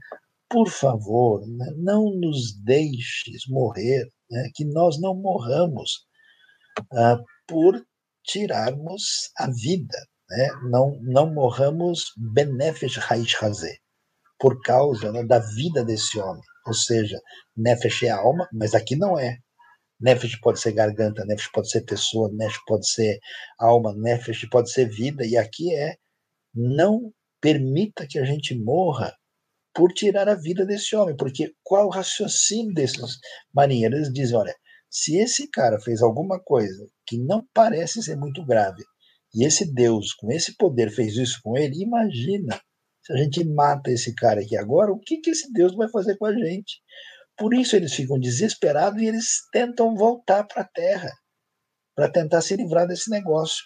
[0.48, 1.66] Por favor, né?
[1.76, 4.50] não nos deixes morrer, né?
[4.54, 6.06] que nós não morramos
[6.92, 7.80] ah, por
[8.24, 9.96] tirarmos a vida,
[10.28, 10.48] né?
[10.68, 13.76] não, não morramos benefesh raiz razé,
[14.40, 16.42] por causa né, da vida desse homem.
[16.66, 17.18] Ou seja,
[17.56, 19.38] nefesh é alma, mas aqui não é.
[20.00, 23.18] Nefesh pode ser garganta, nefesh pode ser pessoa, nefesh pode ser
[23.58, 25.96] alma, nefesh pode ser vida, e aqui é
[26.54, 29.14] não permita que a gente morra
[29.74, 33.18] por tirar a vida desse homem, porque qual o raciocínio desses
[33.54, 33.98] marinheiros?
[33.98, 34.54] Eles dizem, olha,
[34.90, 38.82] se esse cara fez alguma coisa que não parece ser muito grave,
[39.34, 42.60] e esse Deus, com esse poder, fez isso com ele, imagina
[43.02, 46.16] se a gente mata esse cara aqui agora, o que, que esse Deus vai fazer
[46.16, 46.80] com a gente?
[47.40, 51.10] Por isso eles ficam desesperados e eles tentam voltar para a terra,
[51.96, 53.64] para tentar se livrar desse negócio.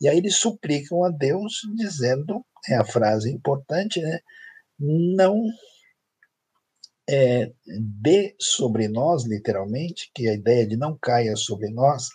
[0.00, 4.20] E aí eles suplicam a Deus, dizendo, é a frase importante, né?
[4.78, 5.34] Não
[7.10, 7.50] é,
[8.00, 12.06] dê sobre nós, literalmente, que a ideia de não caia sobre nós,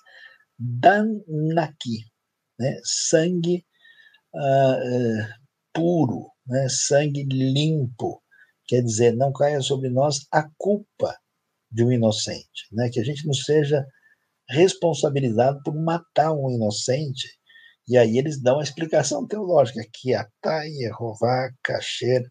[0.58, 2.06] danaki,
[2.58, 2.80] né?
[2.86, 3.66] sangue
[4.34, 5.28] uh,
[5.74, 6.68] puro, né?
[6.70, 8.23] sangue limpo.
[8.68, 11.18] Quer dizer, não caia sobre nós a culpa
[11.72, 12.90] de um inocente, né?
[12.90, 13.86] que a gente não seja
[14.50, 17.28] responsabilizado por matar um inocente
[17.88, 22.24] e aí eles dão a explicação teológica, que Atá, Yehová, Kasher,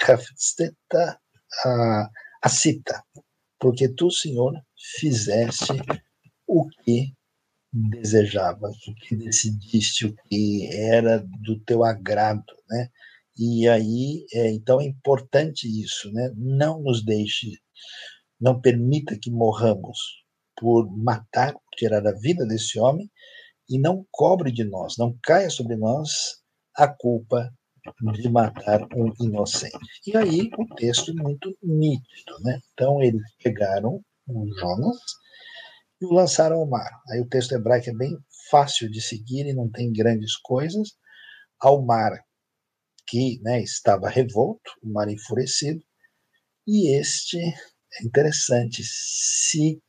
[0.00, 1.20] Haftzeta,
[2.42, 3.02] a cita,
[3.58, 4.54] porque tu, Senhor,
[4.98, 5.72] fizeste
[6.46, 7.14] o que
[7.72, 12.88] desejavas, o que decidiste, o que era do teu agrado, né?
[13.38, 16.32] E aí, é, então é importante isso, né?
[16.36, 17.52] Não nos deixe,
[18.40, 19.98] não permita que morramos
[20.58, 23.10] por matar, tirar a vida desse homem,
[23.68, 26.40] e não cobre de nós, não caia sobre nós
[26.74, 27.50] a culpa
[28.14, 29.78] de matar um inocente.
[30.06, 32.60] E aí o texto é muito nítido, né?
[32.72, 34.96] Então eles pegaram o Jonas
[36.00, 36.90] e o lançaram ao mar.
[37.10, 38.16] Aí o texto hebraico é bem
[38.50, 40.96] fácil de seguir e não tem grandes coisas.
[41.60, 42.12] Ao mar
[43.06, 45.80] que né, estava revolto, o mar enfurecido,
[46.66, 49.80] e este, é interessante, se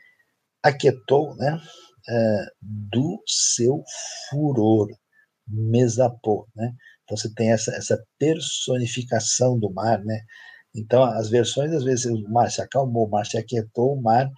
[0.64, 1.60] aquietou, né?
[2.08, 3.84] uh, do seu
[4.30, 4.88] furor,
[5.48, 6.74] mesapô, né?
[7.04, 10.22] Então você tem essa, essa personificação do mar, né?
[10.76, 14.30] Então as versões, às vezes, o mar se acalmou, o mar se aquietou, o mar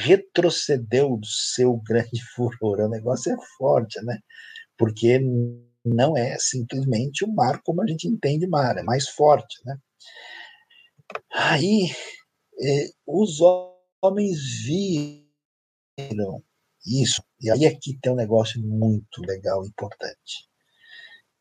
[0.00, 2.80] retrocedeu do seu grande furor.
[2.80, 4.18] O negócio é forte, né?
[4.78, 5.20] Porque
[5.84, 9.76] não é simplesmente o mar como a gente entende mar, é mais forte, né?
[11.32, 11.90] Aí
[12.62, 13.40] eh, os
[14.02, 16.42] homens viram
[16.86, 17.22] isso.
[17.40, 20.48] E aí aqui tem um negócio muito legal, importante.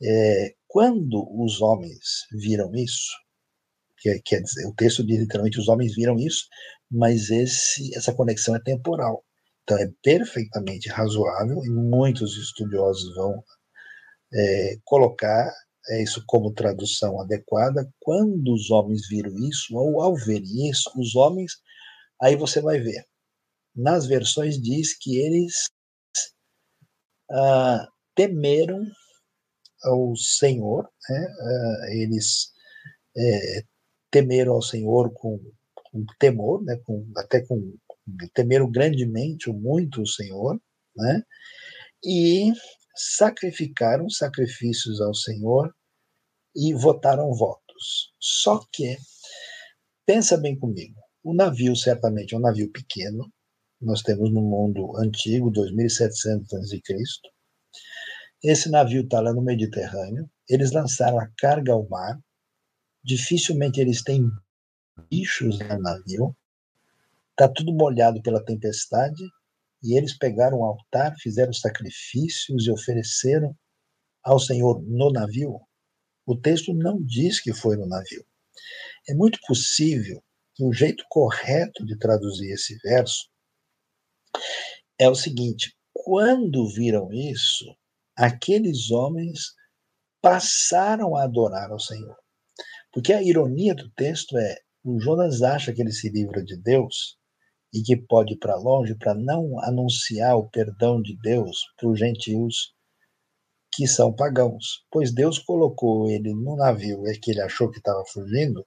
[0.01, 3.11] É, quando os homens viram isso,
[3.99, 6.47] que quer dizer, o texto diz literalmente os homens viram isso,
[6.91, 9.23] mas esse, essa conexão é temporal.
[9.63, 13.43] Então é perfeitamente razoável e muitos estudiosos vão
[14.33, 15.53] é, colocar
[15.89, 17.89] é, isso como tradução adequada.
[17.99, 21.53] Quando os homens viram isso, ou ao verem isso, os homens,
[22.21, 23.05] aí você vai ver,
[23.75, 25.69] nas versões diz que eles
[27.31, 28.85] ah, temeram
[29.83, 31.27] ao Senhor, né?
[31.39, 32.51] ah, eles
[33.17, 33.63] é,
[34.11, 35.39] temeram ao Senhor com,
[35.73, 36.77] com temor, né?
[36.85, 37.73] com, até com
[38.33, 40.59] temeram grandemente ou muito o Senhor,
[40.95, 41.23] né?
[42.03, 42.51] e
[42.95, 45.73] sacrificaram sacrifícios ao Senhor
[46.55, 48.13] e votaram votos.
[48.19, 48.97] Só que,
[50.05, 53.31] pensa bem comigo, O navio certamente é um navio pequeno.
[53.81, 56.81] Nós temos no mundo antigo, 2700 a.C.
[58.43, 60.29] Esse navio está lá no Mediterrâneo.
[60.49, 62.19] Eles lançaram a carga ao mar.
[63.01, 64.29] Dificilmente eles têm
[65.09, 66.35] bichos no navio.
[67.31, 69.23] Está tudo molhado pela tempestade.
[69.83, 73.55] E eles pegaram o altar, fizeram sacrifícios e ofereceram
[74.23, 75.59] ao Senhor no navio.
[76.25, 78.25] O texto não diz que foi no navio.
[79.09, 80.23] É muito possível
[80.55, 83.29] que o jeito correto de traduzir esse verso
[84.97, 87.65] é o seguinte: quando viram isso,
[88.15, 89.53] aqueles homens
[90.21, 92.15] passaram a adorar ao Senhor.
[92.91, 97.17] Porque a ironia do texto é: o Jonas acha que ele se livra de Deus
[97.73, 101.97] e que pode ir para longe para não anunciar o perdão de Deus para os
[101.97, 102.73] gentios
[103.73, 108.03] que são pagãos, pois Deus colocou ele no navio é que ele achou que estava
[108.05, 108.63] fugindo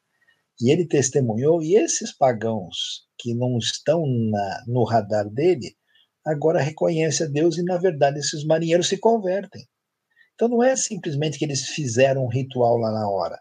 [0.61, 5.77] e ele testemunhou, e esses pagãos que não estão na, no radar dele,
[6.25, 9.67] agora reconhecem a Deus e, na verdade, esses marinheiros se convertem.
[10.35, 13.39] Então não é simplesmente que eles fizeram um ritual lá na hora.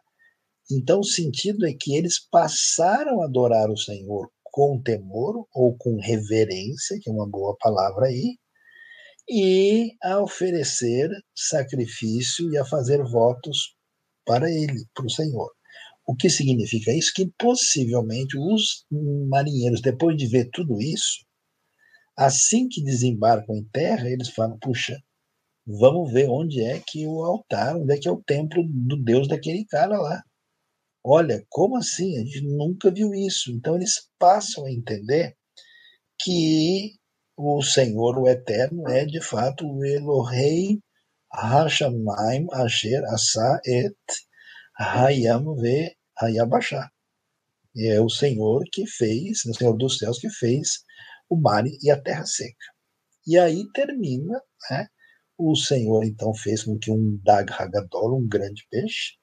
[0.71, 5.99] Então o sentido é que eles passaram a adorar o Senhor com temor ou com
[5.99, 8.37] reverência, que é uma boa palavra aí,
[9.27, 13.75] e a oferecer sacrifício e a fazer votos
[14.25, 15.51] para ele, para o Senhor.
[16.07, 17.11] O que significa isso?
[17.13, 18.85] Que possivelmente os
[19.27, 21.25] marinheiros, depois de ver tudo isso,
[22.15, 24.97] assim que desembarcam em terra, eles falam: puxa,
[25.67, 29.27] vamos ver onde é que o altar, onde é que é o templo do Deus
[29.27, 30.23] daquele cara lá.
[31.07, 32.17] Olha, como assim?
[32.17, 33.51] A gente nunca viu isso.
[33.51, 35.37] Então eles passam a entender
[36.19, 36.95] que
[37.37, 40.79] o Senhor, o Eterno, é de fato o Elohei
[41.31, 43.95] Hashamayim Asher Asa Et
[44.79, 46.89] Hayam Ve Hayabashá.
[47.77, 50.83] É o Senhor que fez, o Senhor dos céus que fez
[51.29, 52.73] o mar e a terra seca.
[53.27, 54.41] E aí termina,
[54.71, 54.87] né?
[55.37, 59.17] O Senhor então fez com que um Dag Hagadol, um grande peixe,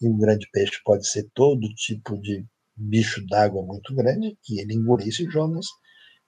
[0.00, 2.44] e um grande peixe pode ser todo tipo de
[2.76, 5.66] bicho d'água muito grande, que ele engolisse Jonas,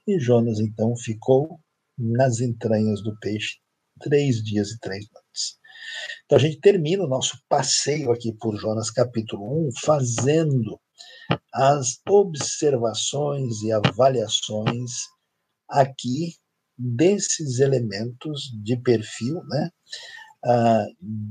[0.07, 1.61] e Jonas então ficou
[1.99, 3.57] nas entranhas do peixe
[4.01, 5.59] três dias e três noites.
[6.25, 10.81] Então a gente termina o nosso passeio aqui por Jonas capítulo 1 fazendo
[11.53, 14.93] as observações e avaliações
[15.69, 16.35] aqui
[16.79, 19.71] desses elementos de perfil, né?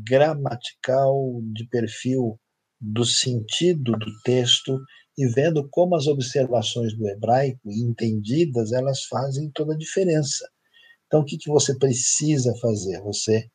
[0.08, 2.40] Gramatical, de perfil
[2.80, 4.78] do sentido do texto
[5.18, 10.46] e vendo como as observações do hebraico, entendidas, elas fazem toda a diferença.
[11.08, 13.02] Então, o que, que você precisa fazer?
[13.02, 13.48] Você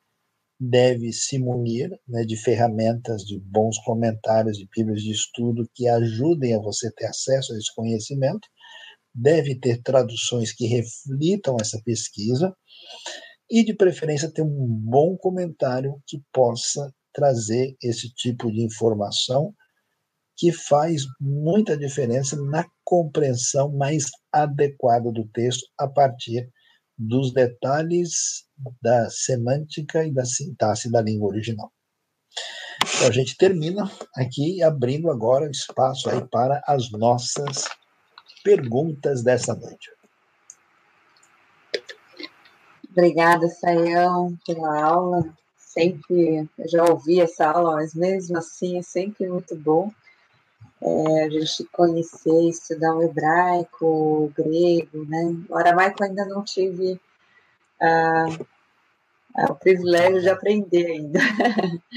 [0.59, 6.55] deve se munir né, de ferramentas, de bons comentários, de bíblias de estudo que ajudem
[6.55, 8.47] a você ter acesso a esse conhecimento,
[9.15, 12.55] deve ter traduções que reflitam essa pesquisa
[13.51, 19.53] e, de preferência, ter um bom comentário que possa trazer esse tipo de informação
[20.37, 26.49] que faz muita diferença na compreensão mais adequada do texto a partir
[26.97, 28.47] dos detalhes
[28.81, 31.71] da semântica e da sintaxe da língua original.
[32.97, 37.65] Então a gente termina aqui abrindo agora espaço aí para as nossas
[38.43, 39.91] perguntas dessa noite.
[42.91, 45.25] Obrigada, Saião, pela aula.
[45.57, 49.91] Sempre, eu já ouvi essa aula, mas mesmo assim é sempre muito bom
[50.83, 55.37] é, a gente conhecer, estudar o hebraico, o grego, né?
[55.49, 56.99] O aramaico ainda não tive
[57.81, 58.27] ah,
[59.49, 61.21] o privilégio de aprender ainda.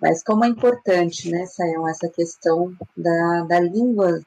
[0.00, 4.20] Mas como é importante, né, Sayão, essa questão da, da língua,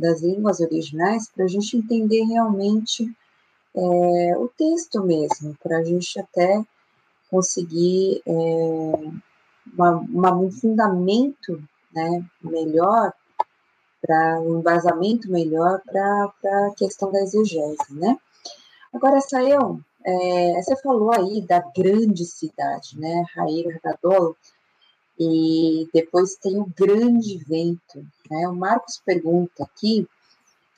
[0.00, 3.08] das línguas originais, para a gente entender realmente
[3.76, 6.64] é, o texto mesmo, para a gente até
[7.30, 8.32] conseguir é,
[9.74, 11.62] uma, uma, um fundamento
[11.92, 13.12] né, melhor,
[14.00, 18.16] para um embasamento melhor para a questão da exegese, né?
[18.92, 24.36] Agora, Sayão, é, você falou aí da grande cidade, né, Rair Gadol,
[25.18, 28.48] e depois tem o grande vento, né?
[28.48, 30.06] O Marcos pergunta aqui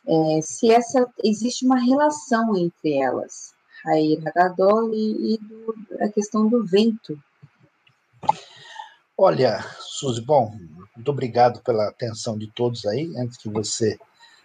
[0.09, 3.53] é, se essa existe uma relação entre elas,
[3.85, 7.19] Rair Gadol e, e do, a questão do vento.
[9.17, 10.55] Olha, Suzy, bom,
[10.97, 13.13] muito obrigado pela atenção de todos aí.
[13.19, 13.99] Antes que você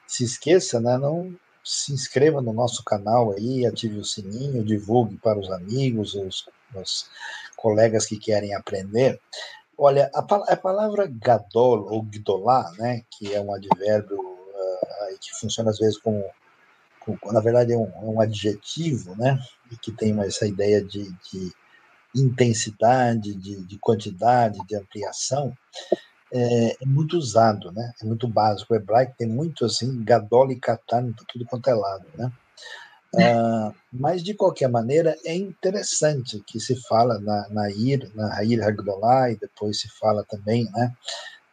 [0.06, 1.34] se esqueça, né, não
[1.64, 6.46] se inscreva no nosso canal aí, ative o sininho, divulgue para os amigos, os,
[6.76, 7.10] os
[7.56, 9.20] colegas que querem aprender.
[9.78, 14.33] Olha, a, a palavra gadol ou gdolá, né, que é um advérbio
[15.10, 16.24] uh, que funciona às vezes como,
[17.00, 19.40] como na verdade é um, é um, adjetivo, né,
[19.72, 21.52] e que tem essa ideia de, de
[22.16, 25.56] intensidade, de, de, quantidade, de ampliação,
[26.32, 28.74] é, é, muito usado, né, é muito básico.
[28.74, 32.32] O hebraico tem muito assim, gadol e katan, tudo quanto é lado, né.
[33.16, 38.60] Uh, mas, de qualquer maneira, é interessante que se fala na, na Ir, na Ir
[38.60, 40.92] e depois se fala também né,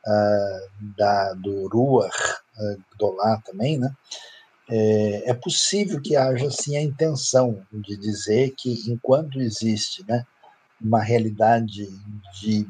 [0.07, 3.94] uh, da, do Ruach Hagdolah também, né?
[4.68, 10.24] É, é, possível que haja, sim, a intenção de dizer que, enquanto existe né,
[10.80, 11.88] uma realidade
[12.40, 12.66] de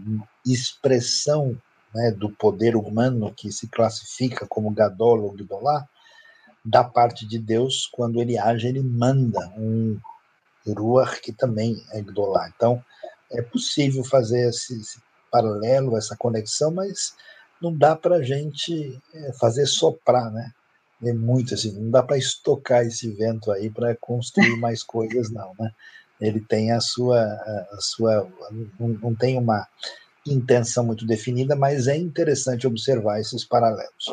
[0.47, 1.61] expressão
[1.95, 5.87] né, do poder humano que se classifica como Gadol ou Gdolá,
[6.65, 9.99] da parte de Deus, quando ele age, ele manda um
[10.67, 12.51] Ruach que também é Gdolá.
[12.55, 12.83] Então,
[13.31, 15.01] é possível fazer esse, esse,
[15.31, 17.15] paralelo, essa conexão, mas
[17.61, 20.53] não dá para a gente é, fazer soprar, né?
[21.03, 25.53] É muito assim, não dá para estocar esse vento aí para construir mais coisas, não,
[25.59, 25.71] né?
[26.21, 28.29] Ele tem a sua, a sua
[28.79, 29.67] não, não tem uma
[30.27, 34.13] intenção muito definida, mas é interessante observar esses paralelos.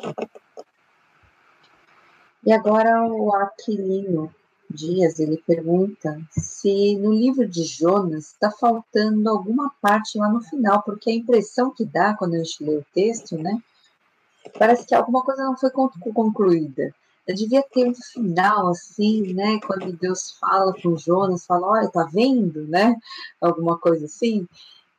[2.45, 4.33] E agora o Aquilino
[4.69, 10.83] Dias, ele pergunta se no livro de Jonas está faltando alguma parte lá no final,
[10.83, 13.61] porque a impressão que dá quando a gente lê o texto, né?
[14.57, 16.93] Parece que alguma coisa não foi concluída.
[17.25, 19.59] Eu devia ter um final assim, né?
[19.65, 22.95] Quando Deus fala com Jonas, fala, olha, tá vendo, né?
[23.41, 24.47] Alguma coisa assim.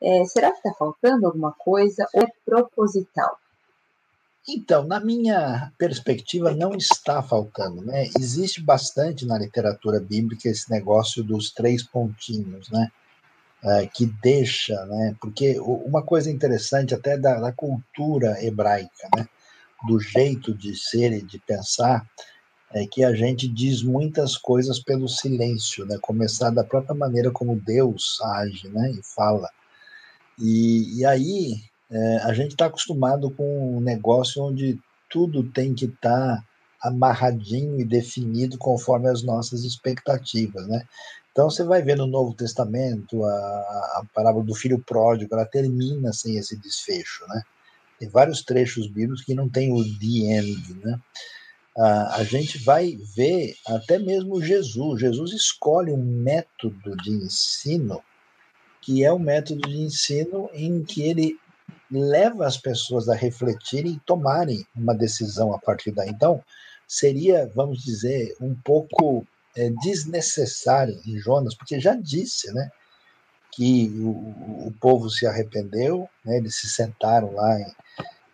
[0.00, 3.38] É, será que está faltando alguma coisa ou é proposital?
[4.50, 8.08] Então, na minha perspectiva, não está faltando, né?
[8.18, 12.90] Existe bastante na literatura bíblica esse negócio dos três pontinhos, né?
[13.62, 15.14] É, que deixa, né?
[15.20, 19.28] Porque uma coisa interessante até da, da, cultura hebraica, né?
[19.86, 22.08] Do jeito de ser e de pensar,
[22.72, 25.98] é que a gente diz muitas coisas pelo silêncio, né?
[26.00, 28.92] Começar da própria maneira como Deus age, né?
[28.92, 29.50] E fala.
[30.38, 34.78] E, e aí é, a gente está acostumado com um negócio onde
[35.08, 36.44] tudo tem que estar tá
[36.82, 40.84] amarradinho e definido conforme as nossas expectativas, né?
[41.32, 46.12] Então você vai ver no Novo Testamento a, a parábola do filho pródigo, ela termina
[46.12, 47.42] sem esse desfecho, né?
[47.98, 51.00] Tem vários trechos bíblicos que não tem o the end, né?
[51.78, 55.00] a, a gente vai ver até mesmo Jesus.
[55.00, 58.02] Jesus escolhe um método de ensino
[58.80, 61.36] que é o um método de ensino em que ele
[61.90, 66.10] leva as pessoas a refletirem e tomarem uma decisão a partir daí.
[66.10, 66.42] Então,
[66.86, 69.26] seria, vamos dizer, um pouco
[69.56, 72.70] é, desnecessário em Jonas, porque já disse, né,
[73.52, 77.74] que o, o povo se arrependeu, né, eles se sentaram lá em,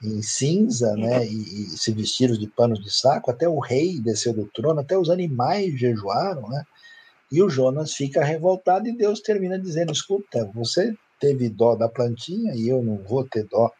[0.02, 4.32] em cinza, né, e, e, se vestiram de panos de saco, até o rei desceu
[4.34, 6.64] do trono, até os animais jejuaram, né,
[7.32, 10.94] e o Jonas fica revoltado e Deus termina dizendo: escuta, você
[11.24, 13.72] teve dó da plantinha e eu não vou ter dó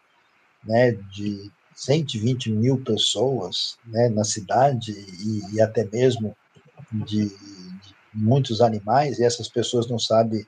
[0.65, 6.35] né, de 120 mil pessoas né, na cidade e, e até mesmo
[6.91, 7.35] de, de,
[8.15, 10.47] muitos animais, e essas pessoas não sabem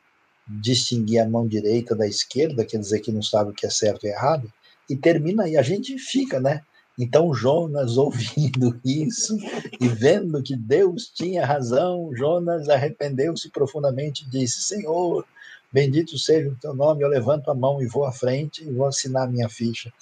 [0.49, 4.07] distinguir a mão direita da esquerda, quer dizer que não sabe o que é certo
[4.07, 4.51] e errado,
[4.89, 6.63] e termina aí, a gente fica, né?
[6.99, 9.37] Então Jonas, ouvindo isso
[9.81, 15.27] e vendo que Deus tinha razão, Jonas arrependeu-se profundamente e disse: Senhor,
[15.77, 18.87] Bendito seja o teu nome, eu levanto a mão e vou à frente e vou
[18.87, 19.93] assinar minha ficha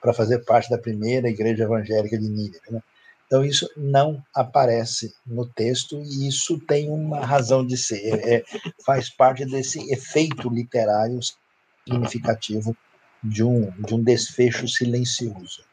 [0.00, 2.60] para fazer parte da primeira igreja evangélica de Nínive.
[2.70, 2.80] Né?
[3.26, 7.96] Então, isso não aparece no texto e isso tem uma razão de ser.
[7.96, 8.44] É, é
[8.86, 11.18] faz parte desse efeito literário
[11.84, 12.76] significativo
[13.20, 15.64] de um, de um desfecho silencioso.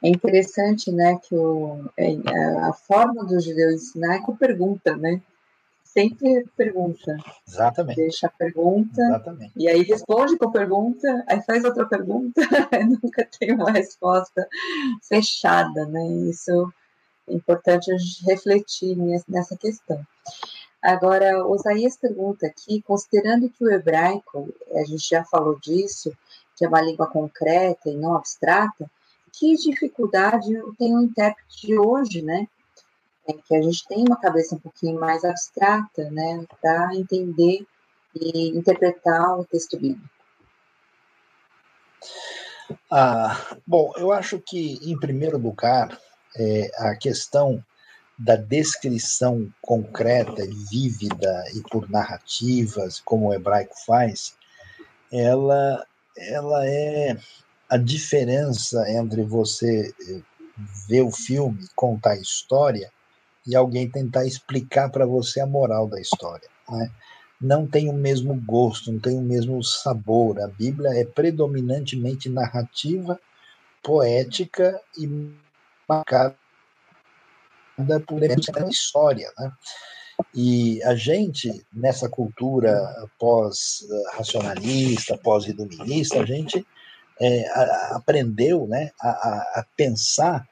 [0.00, 2.14] É interessante, né, que o, é,
[2.60, 5.20] a forma do judeu ensinar é com pergunta, né?
[5.92, 7.16] Sempre pergunta.
[7.46, 7.96] Exatamente.
[7.96, 9.02] Deixa a pergunta.
[9.02, 9.52] Exatamente.
[9.56, 12.40] E aí responde com a pergunta, aí faz outra pergunta,
[13.02, 14.48] nunca tem uma resposta
[15.02, 16.04] fechada, né?
[16.30, 16.72] Isso
[17.28, 18.96] é importante a gente refletir
[19.28, 20.04] nessa questão.
[20.80, 26.12] Agora, Osaías pergunta aqui, considerando que o hebraico, a gente já falou disso,
[26.56, 28.90] que é uma língua concreta e não abstrata,
[29.32, 32.48] que dificuldade tem o intérprete de hoje, né,
[33.32, 37.66] é que a gente tem uma cabeça um pouquinho mais abstrata, né, para entender
[38.14, 40.08] e interpretar o texto bíblico.
[42.90, 45.98] Ah, bom, eu acho que, em primeiro lugar,
[46.36, 47.62] é, a questão
[48.18, 54.36] da descrição concreta e vívida e por narrativas, como o hebraico faz,
[55.10, 55.84] ela,
[56.16, 57.16] ela é
[57.68, 59.92] a diferença entre você
[60.88, 62.92] ver o filme, contar a história
[63.46, 66.48] e alguém tentar explicar para você a moral da história.
[66.68, 66.90] Né?
[67.40, 70.40] Não tem o mesmo gosto, não tem o mesmo sabor.
[70.40, 73.18] A Bíblia é predominantemente narrativa,
[73.82, 75.08] poética e
[75.88, 76.36] marcada
[78.06, 79.32] por elementos da história.
[79.36, 79.52] Né?
[80.34, 82.78] E a gente, nessa cultura
[83.18, 86.64] pós-racionalista, pós-iluminista, a gente
[87.20, 90.46] é, a, aprendeu né, a, a, pensar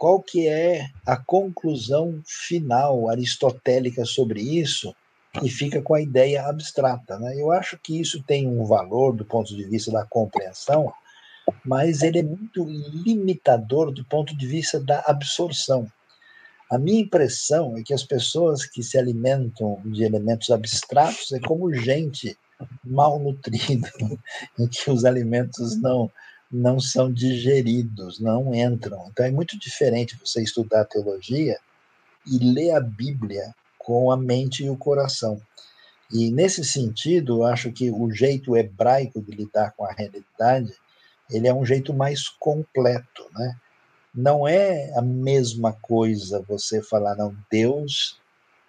[0.00, 4.96] qual que é a conclusão final aristotélica sobre isso
[5.42, 7.18] e fica com a ideia abstrata.
[7.18, 7.38] Né?
[7.38, 10.90] Eu acho que isso tem um valor do ponto de vista da compreensão,
[11.62, 15.86] mas ele é muito limitador do ponto de vista da absorção.
[16.70, 21.74] A minha impressão é que as pessoas que se alimentam de elementos abstratos é como
[21.74, 22.38] gente
[22.82, 23.92] mal nutrida,
[24.58, 26.10] em que os alimentos não
[26.50, 29.08] não são digeridos, não entram.
[29.08, 31.58] Então é muito diferente você estudar teologia
[32.26, 35.40] e ler a Bíblia com a mente e o coração.
[36.12, 40.74] E nesse sentido, eu acho que o jeito hebraico de lidar com a realidade,
[41.30, 43.56] ele é um jeito mais completo, né?
[44.14, 48.18] não é a mesma coisa você falar, não, Deus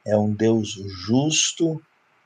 [0.05, 0.69] é um Deus
[1.05, 1.81] justo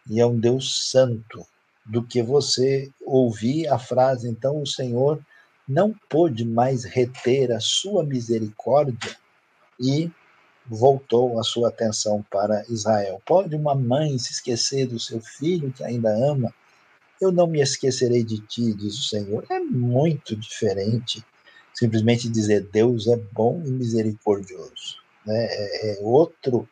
[0.10, 1.45] e é um Deus santo,
[1.86, 5.19] do que você ouvir a frase, então o Senhor
[5.68, 9.16] não pôde mais reter a sua misericórdia
[9.80, 10.12] e
[10.66, 13.22] voltou a sua atenção para Israel.
[13.26, 16.54] Pode uma mãe se esquecer do seu filho que ainda ama?
[17.22, 19.46] Eu não me esquecerei de ti, diz o Senhor.
[19.50, 21.24] É muito diferente
[21.76, 24.98] simplesmente dizer Deus é bom e misericordioso.
[25.26, 25.46] Né?
[25.46, 26.68] É, é outro,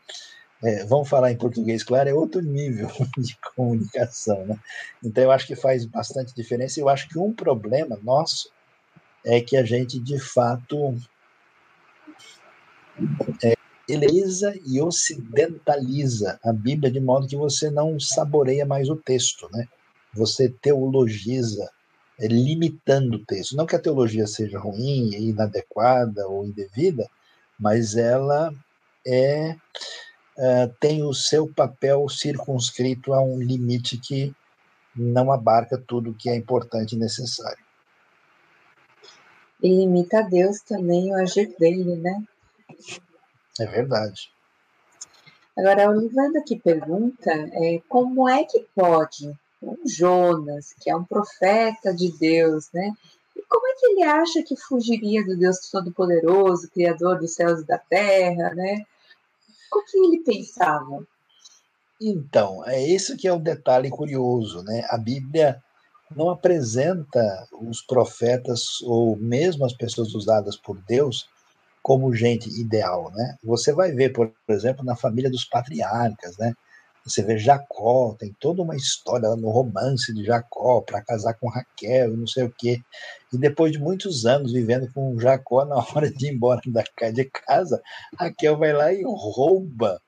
[0.63, 4.45] é, vamos falar em português, claro, é outro nível de comunicação.
[4.45, 4.57] Né?
[5.03, 6.79] Então eu acho que faz bastante diferença.
[6.79, 8.49] Eu acho que um problema nosso
[9.25, 10.95] é que a gente de fato
[13.43, 13.53] é,
[14.65, 19.67] e ocidentaliza a Bíblia de modo que você não saboreia mais o texto, né?
[20.13, 21.69] Você teologiza
[22.19, 23.55] é, limitando o texto.
[23.55, 27.09] Não que a teologia seja ruim, inadequada ou indevida,
[27.59, 28.53] mas ela
[29.05, 29.55] é,
[30.37, 34.33] é, tem o seu papel circunscrito a um limite que
[34.95, 37.62] não abarca tudo que é importante e necessário.
[39.63, 42.21] E limita a Deus também o agir dele, né?
[43.57, 44.29] É verdade.
[45.57, 49.31] Agora, o Livanda aqui pergunta é, como é que pode
[49.61, 52.91] um Jonas, que é um profeta de Deus, né?
[53.37, 57.65] E como é que ele acha que fugiria do Deus Todo-Poderoso, Criador dos céus e
[57.65, 58.85] da terra, né?
[59.71, 61.07] O que ele pensava?
[62.01, 64.85] Então, é isso que é o um detalhe curioso, né?
[64.89, 65.63] A Bíblia
[66.15, 71.27] não apresenta os profetas ou mesmo as pessoas usadas por Deus
[71.81, 73.35] como gente ideal, né?
[73.43, 76.53] Você vai ver, por exemplo, na família dos patriarcas, né?
[77.05, 82.15] Você vê Jacó, tem toda uma história no romance de Jacó para casar com Raquel
[82.15, 82.81] não sei o quê.
[83.33, 87.25] E depois de muitos anos vivendo com Jacó, na hora de ir embora da de
[87.25, 87.81] casa,
[88.17, 89.99] Raquel vai lá e rouba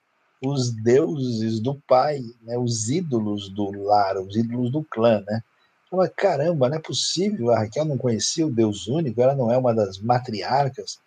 [0.42, 5.42] os deuses do pai, né, os ídolos do lar, os ídolos do clã, né?
[5.90, 9.56] Fala, caramba, não é possível, a Raquel não conhecia o Deus único, ela não é
[9.56, 10.98] uma das matriarcas.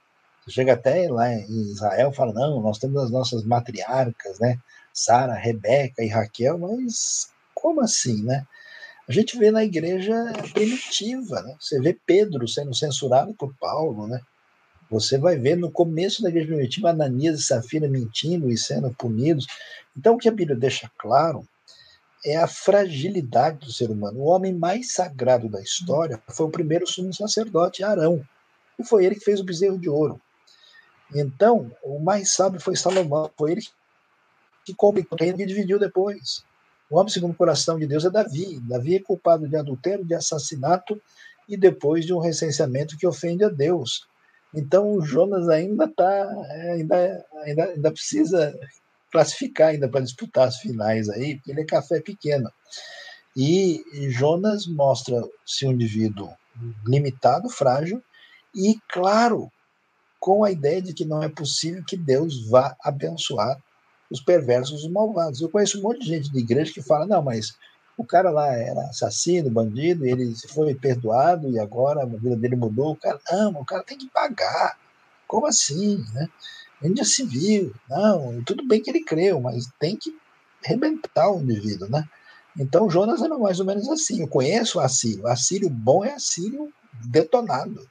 [0.45, 4.57] Você chega até lá em Israel e fala, não, nós temos as nossas matriarcas, né?
[4.93, 8.45] Sara, Rebeca e Raquel, mas como assim, né?
[9.07, 10.15] A gente vê na igreja
[10.53, 11.55] primitiva, né?
[11.59, 14.21] Você vê Pedro sendo censurado por Paulo, né?
[14.89, 19.45] Você vai ver no começo da igreja primitiva Ananias e Safira mentindo e sendo punidos.
[19.95, 21.45] Então, o que a Bíblia deixa claro
[22.25, 24.19] é a fragilidade do ser humano.
[24.19, 28.25] O homem mais sagrado da história foi o primeiro sumo sacerdote, Arão.
[28.77, 30.19] E foi ele que fez o bezerro de ouro.
[31.13, 33.31] Então, o mais sábio foi Salomão.
[33.37, 33.61] Foi ele
[34.65, 36.43] que complicou e dividiu depois.
[36.89, 38.59] O homem segundo o coração de Deus é Davi.
[38.61, 41.01] Davi é culpado de adultério, de assassinato
[41.47, 44.07] e depois de um recenseamento que ofende a Deus.
[44.53, 46.29] Então o Jonas ainda tá,
[46.73, 48.57] ainda, ainda, ainda precisa
[49.11, 52.51] classificar ainda para disputar as finais aí, porque ele é café pequeno.
[53.35, 56.29] E Jonas mostra-se um indivíduo
[56.85, 58.03] limitado, frágil
[58.53, 59.51] e, claro,
[60.19, 63.57] com a ideia de que não é possível que Deus vá abençoar
[64.11, 65.39] os perversos, os malvados.
[65.39, 67.57] Eu conheço um monte de gente de igreja que fala, não, mas
[67.97, 72.93] o cara lá era assassino, bandido, ele foi perdoado e agora a vida dele mudou.
[72.93, 74.77] O cara, não, o cara tem que pagar.
[75.27, 76.27] Como assim, né?
[76.81, 80.15] Índia civil, não, tudo bem que ele creu, mas tem que
[80.63, 82.07] arrebentar o indivíduo, né?
[82.57, 84.21] Então Jonas era mais ou menos assim.
[84.21, 85.27] Eu conheço o Assírio.
[85.27, 86.71] Assírio bom é Assírio
[87.05, 87.71] detonado.
[87.71, 87.87] Né?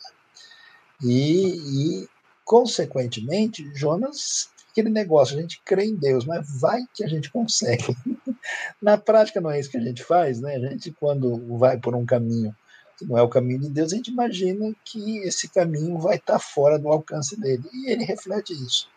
[1.02, 2.08] E, e
[2.44, 7.96] consequentemente, Jonas, aquele negócio, a gente crê em Deus, mas vai que a gente consegue.
[8.80, 10.56] Na prática não é isso que a gente faz, né?
[10.56, 12.54] A gente quando vai por um caminho
[12.98, 16.38] que não é o caminho de Deus, a gente imagina que esse caminho vai estar
[16.38, 17.62] fora do alcance dele.
[17.72, 18.88] E ele reflete isso,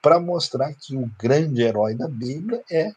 [0.00, 2.92] para mostrar que o grande herói da Bíblia é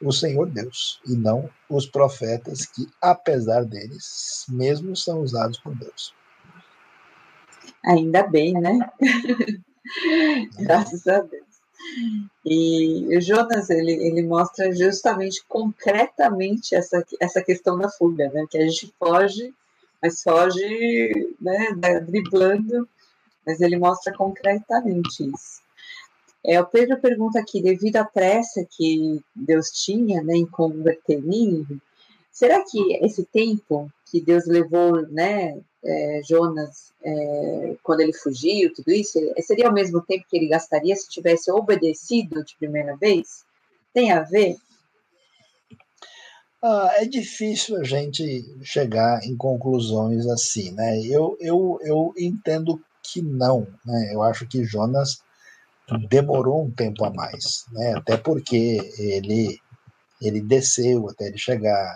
[0.00, 6.14] o Senhor Deus, e não os profetas que, apesar deles, mesmo são usados por Deus.
[7.84, 8.78] Ainda bem, né?
[10.58, 11.46] Graças a Deus.
[12.44, 18.46] E o Jonas, ele, ele mostra justamente, concretamente, essa, essa questão da fuga, né?
[18.50, 19.54] Que a gente foge,
[20.06, 22.88] mas foge, né, driblando,
[23.44, 25.60] mas ele mostra concretamente isso.
[26.44, 31.82] É, o Pedro pergunta aqui, devido à pressa que Deus tinha né, em converter Nínive,
[32.30, 38.92] será que esse tempo que Deus levou né, é, Jonas é, quando ele fugiu, tudo
[38.92, 43.44] isso, seria ao mesmo tempo que ele gastaria se tivesse obedecido de primeira vez?
[43.92, 44.56] Tem a ver?
[46.62, 48.24] Ah, é difícil a gente
[48.62, 51.00] chegar em conclusões assim, né?
[51.02, 54.10] Eu, eu, eu entendo que não, né?
[54.12, 55.22] Eu acho que Jonas
[56.08, 57.94] demorou um tempo a mais, né?
[57.96, 59.60] Até porque ele
[60.20, 61.94] ele desceu até ele chegar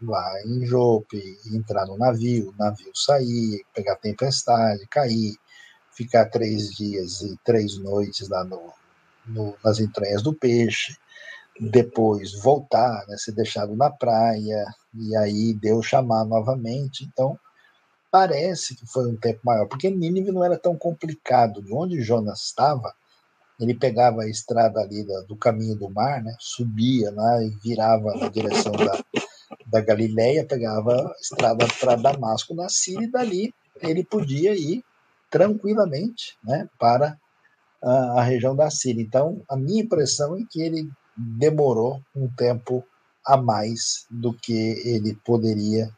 [0.00, 5.34] lá em Jope, entrar no navio, o navio sair, pegar tempestade, cair,
[5.92, 8.72] ficar três dias e três noites lá no,
[9.26, 10.96] no, nas entranhas do peixe,
[11.60, 14.64] depois voltar, né, ser deixado na praia,
[14.94, 17.04] e aí Deus chamar novamente.
[17.04, 17.38] Então,
[18.10, 21.62] parece que foi um tempo maior, porque Nínive não era tão complicado.
[21.62, 22.94] De onde Jonas estava,
[23.58, 26.34] ele pegava a estrada ali do, caminho do mar, né?
[26.38, 29.02] subia lá e virava na direção da,
[29.66, 34.84] da Galileia, pegava a estrada para Damasco, na Síria, e dali ele podia ir
[35.30, 36.68] tranquilamente né?
[36.78, 37.18] para
[37.82, 39.02] a, a região da Síria.
[39.02, 42.84] Então, a minha impressão é que ele demorou um tempo
[43.24, 44.52] a mais do que
[44.84, 45.90] ele poderia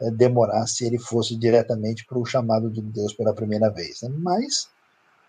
[0.00, 4.02] é, demorar se ele fosse diretamente para o chamado de Deus pela primeira vez.
[4.02, 4.10] Né?
[4.18, 4.68] Mas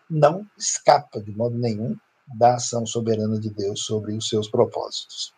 [0.10, 1.98] não escapa de modo nenhum
[2.28, 5.34] da ação soberana de Deus sobre os seus propósitos.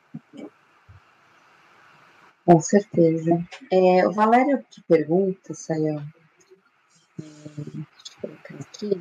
[2.45, 3.44] Com certeza.
[3.72, 6.03] É, o Valério que pergunta, Sayão,
[7.20, 8.91] é, deixa eu colocar aqui,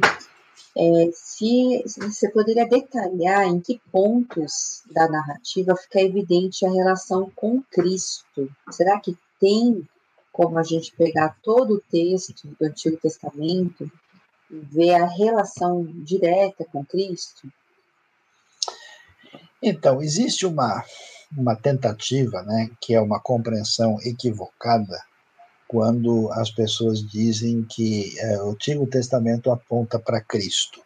[0.76, 7.30] é, se, se, você poderia detalhar em que pontos da narrativa fica evidente a relação
[7.36, 8.50] com Cristo.
[8.70, 9.86] Será que tem
[10.32, 13.90] como a gente pegar todo o texto do Antigo Testamento
[14.50, 17.46] ver a relação direta com Cristo?
[19.62, 20.82] Então, existe uma,
[21.36, 24.98] uma tentativa, né, que é uma compreensão equivocada,
[25.72, 30.82] quando as pessoas dizem que é, o Antigo Testamento aponta para Cristo.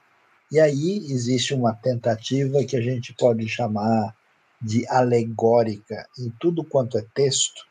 [0.52, 4.14] E aí existe uma tentativa que a gente pode chamar
[4.62, 7.66] de alegórica em tudo quanto é texto,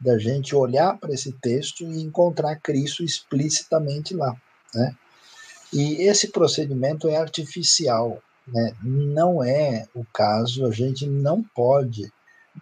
[0.00, 4.34] da gente olhar para esse texto e encontrar Cristo explicitamente lá.
[4.74, 4.96] Né?
[5.72, 8.74] E esse procedimento é artificial, né?
[8.82, 12.12] não é o caso, a gente não pode.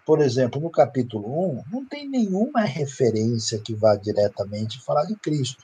[0.05, 5.63] Por exemplo, no capítulo 1, não tem nenhuma referência que vá diretamente falar de Cristo.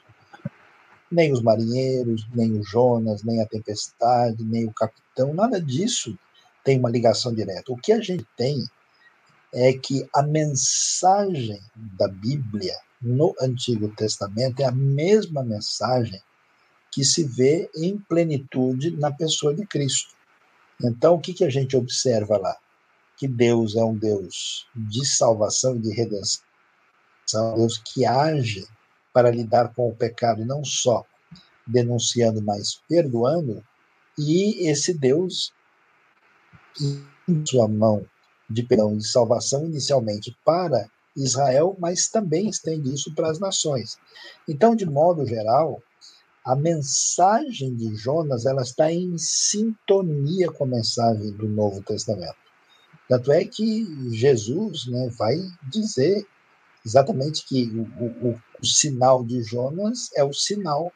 [1.12, 6.18] Nem os marinheiros, nem o Jonas, nem a tempestade, nem o capitão, nada disso
[6.64, 7.72] tem uma ligação direta.
[7.72, 8.68] O que a gente tem
[9.54, 16.22] é que a mensagem da Bíblia no Antigo Testamento é a mesma mensagem
[16.92, 20.16] que se vê em plenitude na pessoa de Cristo.
[20.84, 22.58] Então, o que, que a gente observa lá?
[23.18, 26.42] Que Deus é um Deus de salvação e de redenção,
[27.36, 28.68] um Deus que age
[29.14, 31.06] para lidar com o pecado, não só
[31.66, 33.64] denunciando, mas perdoando,
[34.18, 35.54] e esse Deus,
[37.28, 38.06] em sua mão
[38.50, 43.98] de perdão e salvação, inicialmente para Israel, mas também estende isso para as nações.
[44.48, 45.82] Então, de modo geral,
[46.44, 52.45] a mensagem de Jonas ela está em sintonia com a mensagem do Novo Testamento.
[53.08, 56.26] Tanto é que Jesus né, vai dizer
[56.86, 57.66] exatamente que
[58.00, 60.92] o, o, o, sinal de Jonas é o sinal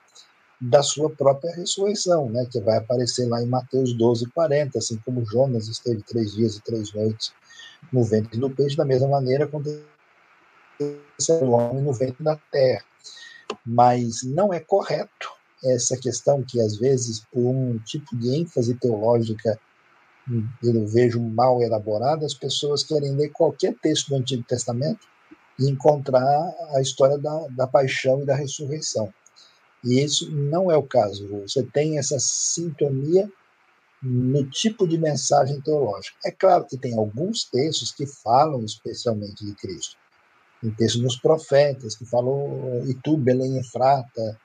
[0.62, 5.26] da sua própria ressurreição, né, que vai aparecer lá em Mateus 12, 40, assim como
[5.26, 7.32] Jonas esteve três dias e três noites
[7.94, 9.86] no ventre do peixe, da mesma maneira aconteceu
[11.42, 12.84] o homem no ventre da terra.
[13.66, 15.30] Mas não é correto
[15.64, 19.60] essa questão que, às vezes, por um tipo de ênfase teológica,
[20.64, 25.08] eu vejo mal elaborada, as pessoas querem ler qualquer texto do Antigo Testamento
[25.60, 29.12] e encontrar a história da, da paixão e da ressurreição.
[29.84, 31.28] E isso não é o caso.
[31.42, 33.30] Você tem essa sintonia
[34.02, 36.18] no tipo de mensagem teológica.
[36.26, 39.98] É claro que tem alguns textos que falam especialmente de Cristo.
[40.62, 44.40] Tem textos nos profetas que falam, e tu, Belém Efrata,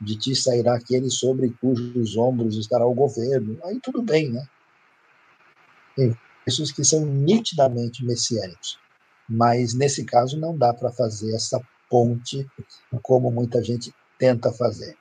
[0.00, 3.58] de ti sairá aquele sobre cujos ombros estará o governo.
[3.64, 4.46] Aí tudo bem, né?
[5.96, 8.78] Textos que são nitidamente messiânicos.
[9.28, 12.46] Mas nesse caso não dá para fazer essa ponte
[13.02, 14.96] como muita gente tenta fazer.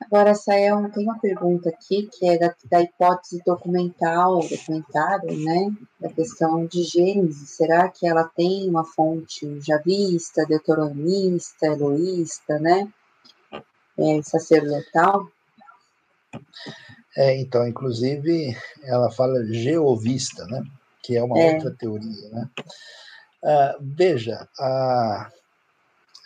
[0.00, 5.74] Agora, Sael, tem uma pergunta aqui que é da, da, hipótese documental, documentário, né?
[5.98, 7.50] Da questão de Gênesis.
[7.50, 12.92] Será que ela tem uma fonte javista, deuteronomista, eloísta, né?
[13.98, 15.26] É, sacerdotal?
[17.16, 20.64] É, então, inclusive, ela fala geovista, né?
[21.02, 21.54] Que é uma é.
[21.54, 22.48] outra teoria, né?
[23.42, 25.30] Uh, veja, a,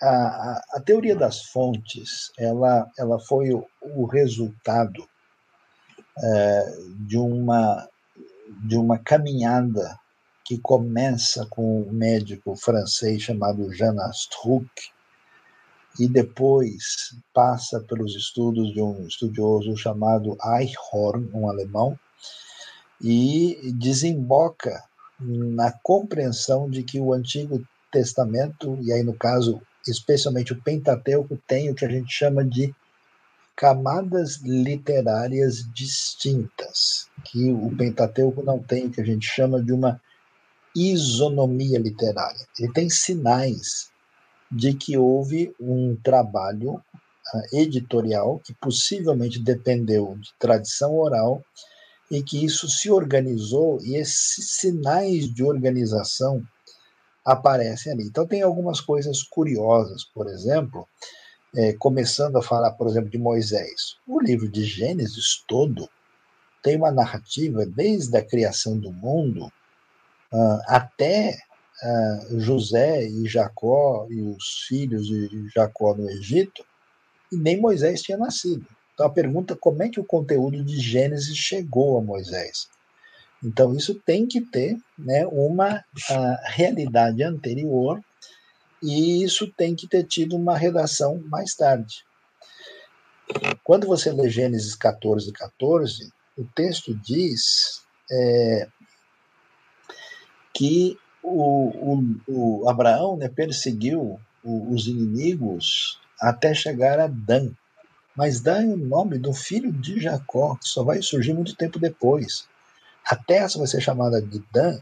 [0.01, 5.07] a, a, teoria das fontes ela, ela foi o, o resultado
[6.23, 7.89] é, de, uma,
[8.65, 9.99] de uma caminhada
[10.45, 14.71] que começa com um médico francês chamado Jean Astruc
[15.99, 21.99] e depois passa pelos estudos de um estudioso chamado Eichhorn, um alemão,
[23.01, 24.83] e desemboca
[25.21, 31.71] na compreensão de que o Antigo Testamento, e aí no caso especialmente o Pentateuco, tem
[31.71, 32.75] o que a gente chama de
[33.57, 40.01] camadas literárias distintas, que o Pentateuco não tem, o que a gente chama de uma
[40.77, 42.47] isonomia literária.
[42.59, 43.91] Ele tem sinais
[44.51, 51.43] de que houve um trabalho uh, editorial que possivelmente dependeu de tradição oral
[52.11, 56.43] e que isso se organizou e esses sinais de organização
[57.25, 58.05] aparecem ali.
[58.05, 60.89] Então, tem algumas coisas curiosas, por exemplo,
[61.55, 63.97] é, começando a falar, por exemplo, de Moisés.
[64.07, 65.89] O livro de Gênesis todo
[66.63, 69.47] tem uma narrativa desde a criação do mundo
[70.33, 71.39] uh, até
[71.83, 76.65] uh, José e Jacó e os filhos de Jacó no Egito,
[77.33, 78.67] e nem Moisés tinha nascido.
[78.95, 82.69] Então a pergunta é como é que o conteúdo de Gênesis chegou a Moisés?
[83.43, 85.85] Então, isso tem que ter né, uma
[86.45, 88.01] realidade anterior
[88.83, 92.05] e isso tem que ter tido uma redação mais tarde.
[93.63, 98.69] Quando você lê Gênesis 14, 14, o texto diz é,
[100.55, 100.99] que
[101.29, 107.51] o, o, o Abraão né, perseguiu os inimigos até chegar a Dan.
[108.17, 111.79] Mas Dan é o nome do filho de Jacó, que só vai surgir muito tempo
[111.79, 112.49] depois.
[113.05, 114.79] A terra vai ser chamada de Dan,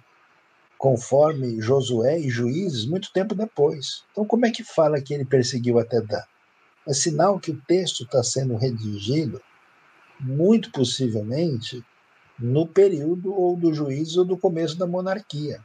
[0.79, 4.05] conforme Josué e Juízes, muito tempo depois.
[4.13, 6.23] Então, como é que fala que ele perseguiu até Dan?
[6.87, 9.41] É sinal que o texto está sendo redigido,
[10.21, 11.85] muito possivelmente,
[12.39, 15.61] no período ou do juízo ou do começo da monarquia.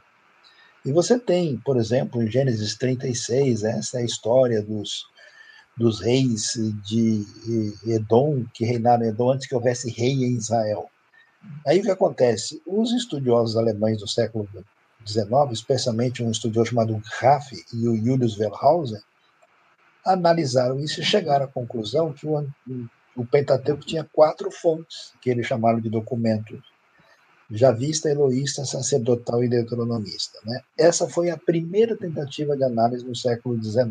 [0.84, 5.06] E você tem, por exemplo, em Gênesis 36, essa é a história dos,
[5.76, 6.54] dos reis
[6.84, 7.24] de
[7.86, 10.90] Edom, que reinaram em Edom antes que houvesse rei em Israel.
[11.64, 12.60] Aí o que acontece?
[12.66, 14.48] Os estudiosos alemães do século
[15.06, 19.00] XIX, especialmente um estudioso chamado Raff e o Julius Wellhausen,
[20.04, 22.44] analisaram isso e chegaram à conclusão que o,
[23.14, 26.71] o Pentateuco tinha quatro fontes, que eles chamaram de documentos
[27.52, 30.38] javista, eloísta, sacerdotal e deuteronomista.
[30.44, 30.60] Né?
[30.76, 33.90] Essa foi a primeira tentativa de análise no século XIX.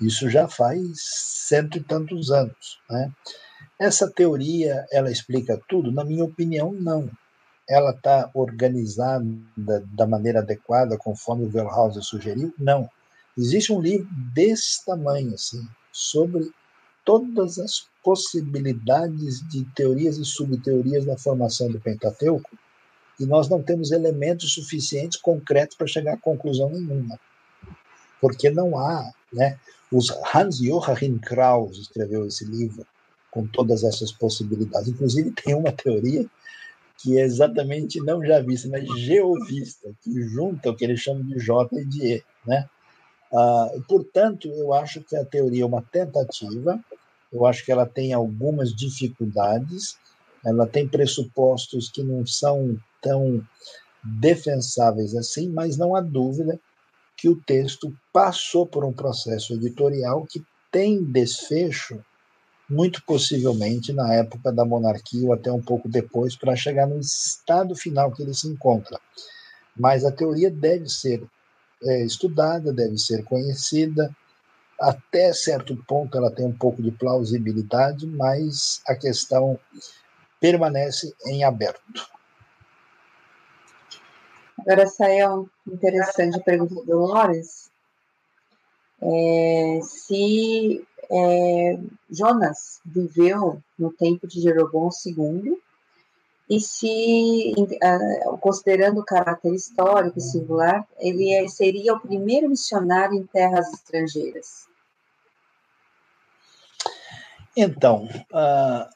[0.00, 1.02] Isso já faz
[1.48, 2.80] cento e tantos anos.
[2.88, 3.12] Né?
[3.78, 5.92] Essa teoria, ela explica tudo?
[5.92, 7.10] Na minha opinião, não.
[7.68, 9.24] Ela está organizada
[9.92, 12.52] da maneira adequada, conforme o Wellhauser sugeriu?
[12.58, 12.88] Não.
[13.36, 15.62] Existe um livro desse tamanho, assim,
[15.92, 16.50] sobre
[17.10, 22.56] todas as possibilidades de teorias e subteorias da formação do Pentateuco,
[23.18, 27.18] e nós não temos elementos suficientes concretos para chegar a conclusão nenhuma.
[28.20, 29.58] Porque não há, né?
[29.90, 32.86] Os Hans Joachim Kraus escreveu esse livro,
[33.28, 34.88] com todas essas possibilidades.
[34.88, 36.24] Inclusive, tem uma teoria
[36.98, 41.40] que é exatamente não já vista, mas geovista, que junta o que eles chamam de
[41.40, 42.24] J e de E.
[42.46, 42.68] Né?
[43.34, 46.78] Ah, portanto, eu acho que a teoria é uma tentativa,
[47.32, 49.96] eu acho que ela tem algumas dificuldades,
[50.44, 53.42] ela tem pressupostos que não são tão
[54.02, 56.58] defensáveis assim, mas não há dúvida
[57.16, 60.42] que o texto passou por um processo editorial que
[60.72, 62.02] tem desfecho
[62.68, 67.74] muito possivelmente na época da monarquia ou até um pouco depois, para chegar no estado
[67.74, 68.98] final que ele se encontra.
[69.76, 71.22] Mas a teoria deve ser
[71.82, 74.14] é, estudada, deve ser conhecida,
[74.80, 79.58] até certo ponto ela tem um pouco de plausibilidade, mas a questão
[80.40, 82.08] permanece em aberto.
[84.58, 87.70] Agora saiu interessante pergunta do Dolores.
[89.02, 91.78] É, se é,
[92.10, 95.58] Jonas viveu no tempo de Jeroboão II
[96.48, 97.54] e se,
[98.40, 104.69] considerando o caráter histórico e singular, ele seria o primeiro missionário em terras estrangeiras.
[107.62, 108.88] Então, uh,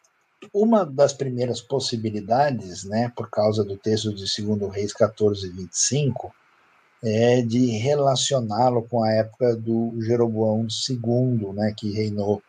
[0.51, 6.35] uma das primeiras possibilidades, né, por causa do texto de 2 Reis 14, 25,
[7.03, 12.43] é de relacioná-lo com a época do Jeroboão II, né, que reinou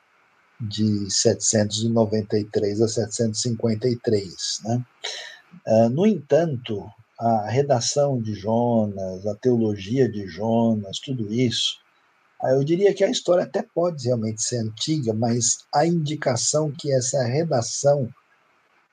[0.61, 4.61] de 793 a 753.
[4.63, 4.85] Né?
[5.67, 6.89] Uh, no entanto,
[7.19, 11.83] a redação de Jonas, a teologia de Jonas, tudo isso,
[12.53, 17.23] eu diria que a história até pode realmente ser antiga, mas a indicação que essa
[17.23, 18.09] redação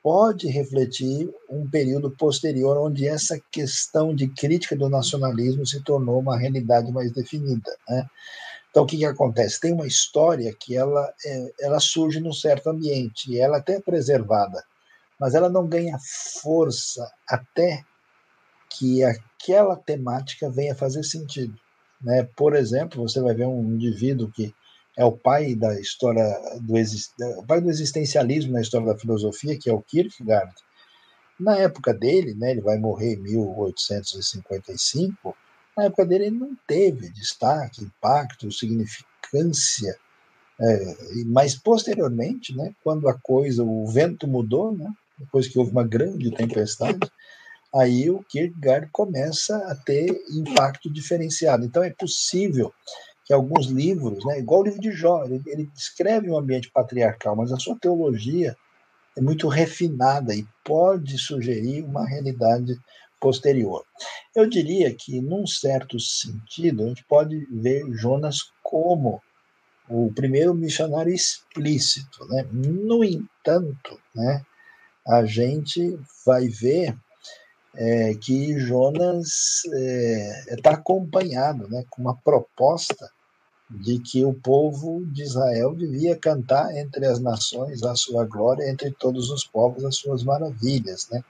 [0.02, 6.36] pode refletir um período posterior onde essa questão de crítica do nacionalismo se tornou uma
[6.36, 7.76] realidade mais definida.
[7.88, 8.06] Né?
[8.70, 9.60] Então, o que, que acontece?
[9.60, 13.80] Tem uma história que ela, é, ela surge num certo ambiente, e ela até é
[13.80, 14.64] preservada,
[15.20, 15.98] mas ela não ganha
[16.42, 17.84] força até
[18.70, 21.54] que aquela temática venha fazer sentido.
[22.02, 22.26] Né?
[22.36, 24.54] Por exemplo, você vai ver um indivíduo que
[24.96, 26.24] é o pai da história
[26.60, 26.74] do,
[27.46, 30.52] pai do existencialismo na história da filosofia, que é o Kierkegaard.
[31.40, 35.34] Na época dele, né, ele vai morrer em 1855,
[35.76, 39.96] na época dele ele não teve destaque, impacto, significância,
[40.60, 40.96] é,
[41.26, 46.30] mas posteriormente, né, quando a coisa, o vento mudou, né, depois que houve uma grande
[46.30, 47.10] tempestade,
[47.74, 51.64] aí o Kierkegaard começa a ter impacto diferenciado.
[51.64, 52.72] Então é possível
[53.24, 57.36] que alguns livros, né, igual o livro de Jó, ele, ele descreve um ambiente patriarcal,
[57.36, 58.56] mas a sua teologia
[59.16, 62.78] é muito refinada e pode sugerir uma realidade
[63.20, 63.84] posterior.
[64.34, 69.22] Eu diria que, num certo sentido, a gente pode ver Jonas como
[69.88, 72.26] o primeiro missionário explícito.
[72.26, 72.46] Né?
[72.50, 74.44] No entanto, né,
[75.06, 76.96] a gente vai ver
[77.74, 83.10] é, que Jonas está é, tá acompanhado né, com uma proposta
[83.70, 88.90] de que o povo de Israel devia cantar entre as nações a sua glória, entre
[88.90, 91.08] todos os povos as suas maravilhas.
[91.10, 91.24] Né?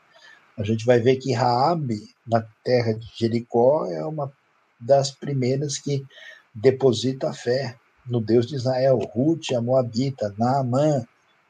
[0.57, 4.33] A gente vai ver que Raabe, na terra de Jericó, é uma
[4.81, 6.05] das primeiras que
[6.53, 8.99] deposita a fé no Deus de Israel.
[8.99, 11.07] Ruth, a Moabita, Naamã,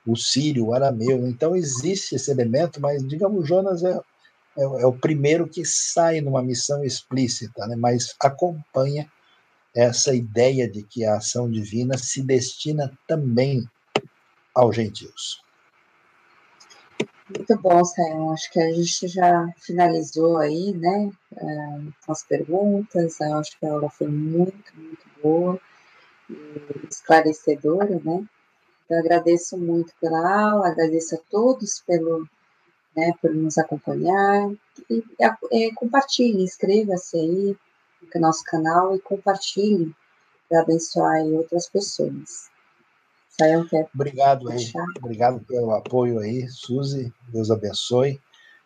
[0.06, 1.26] o sírio, o arameu.
[1.26, 3.98] Então existe esse elemento, mas digamos, Jonas é
[4.56, 9.10] é, é o primeiro que sai numa missão explícita, né, mas acompanha
[9.74, 13.66] essa ideia de que a ação divina se destina também
[14.54, 15.42] aos gentios.
[17.34, 18.32] Muito bom, Sam.
[18.32, 23.18] Acho que a gente já finalizou aí, né, é, as perguntas.
[23.20, 25.58] Eu acho que a aula foi muito, muito boa
[26.28, 28.24] e esclarecedora, né?
[28.84, 32.28] Então, agradeço muito pela aula, agradeço a todos pelo
[32.96, 34.50] né, por nos acompanhar.
[34.90, 35.04] E,
[35.50, 37.56] e compartilhe, inscreva-se aí
[38.14, 39.94] no nosso canal e compartilhe
[40.48, 42.50] para abençoar outras pessoas.
[43.28, 48.20] Saiam quer Obrigado aí, obrigado pelo apoio aí, Suzy, Deus abençoe.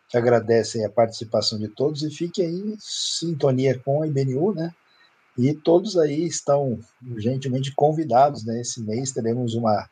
[0.09, 4.73] Te agradecem a participação de todos e fique aí em sintonia com a IBNU, né?
[5.37, 6.79] E todos aí estão
[7.17, 8.61] gentilmente convidados, né?
[8.61, 9.89] Esse mês teremos uma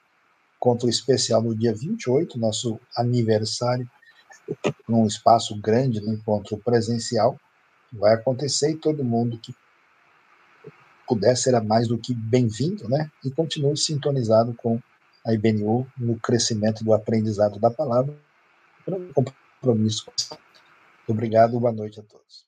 [0.59, 3.89] conta especial no dia 28, nosso aniversário
[4.89, 7.39] num espaço grande no encontro presencial,
[7.93, 9.55] vai acontecer e todo mundo que
[11.07, 13.11] puder será mais do que bem-vindo, né?
[13.25, 14.81] E continue sintonizado com
[15.27, 18.15] a IBNU no crescimento do aprendizado da palavra,
[19.61, 20.07] compromisso.
[21.07, 22.45] Obrigado, boa noite a todos.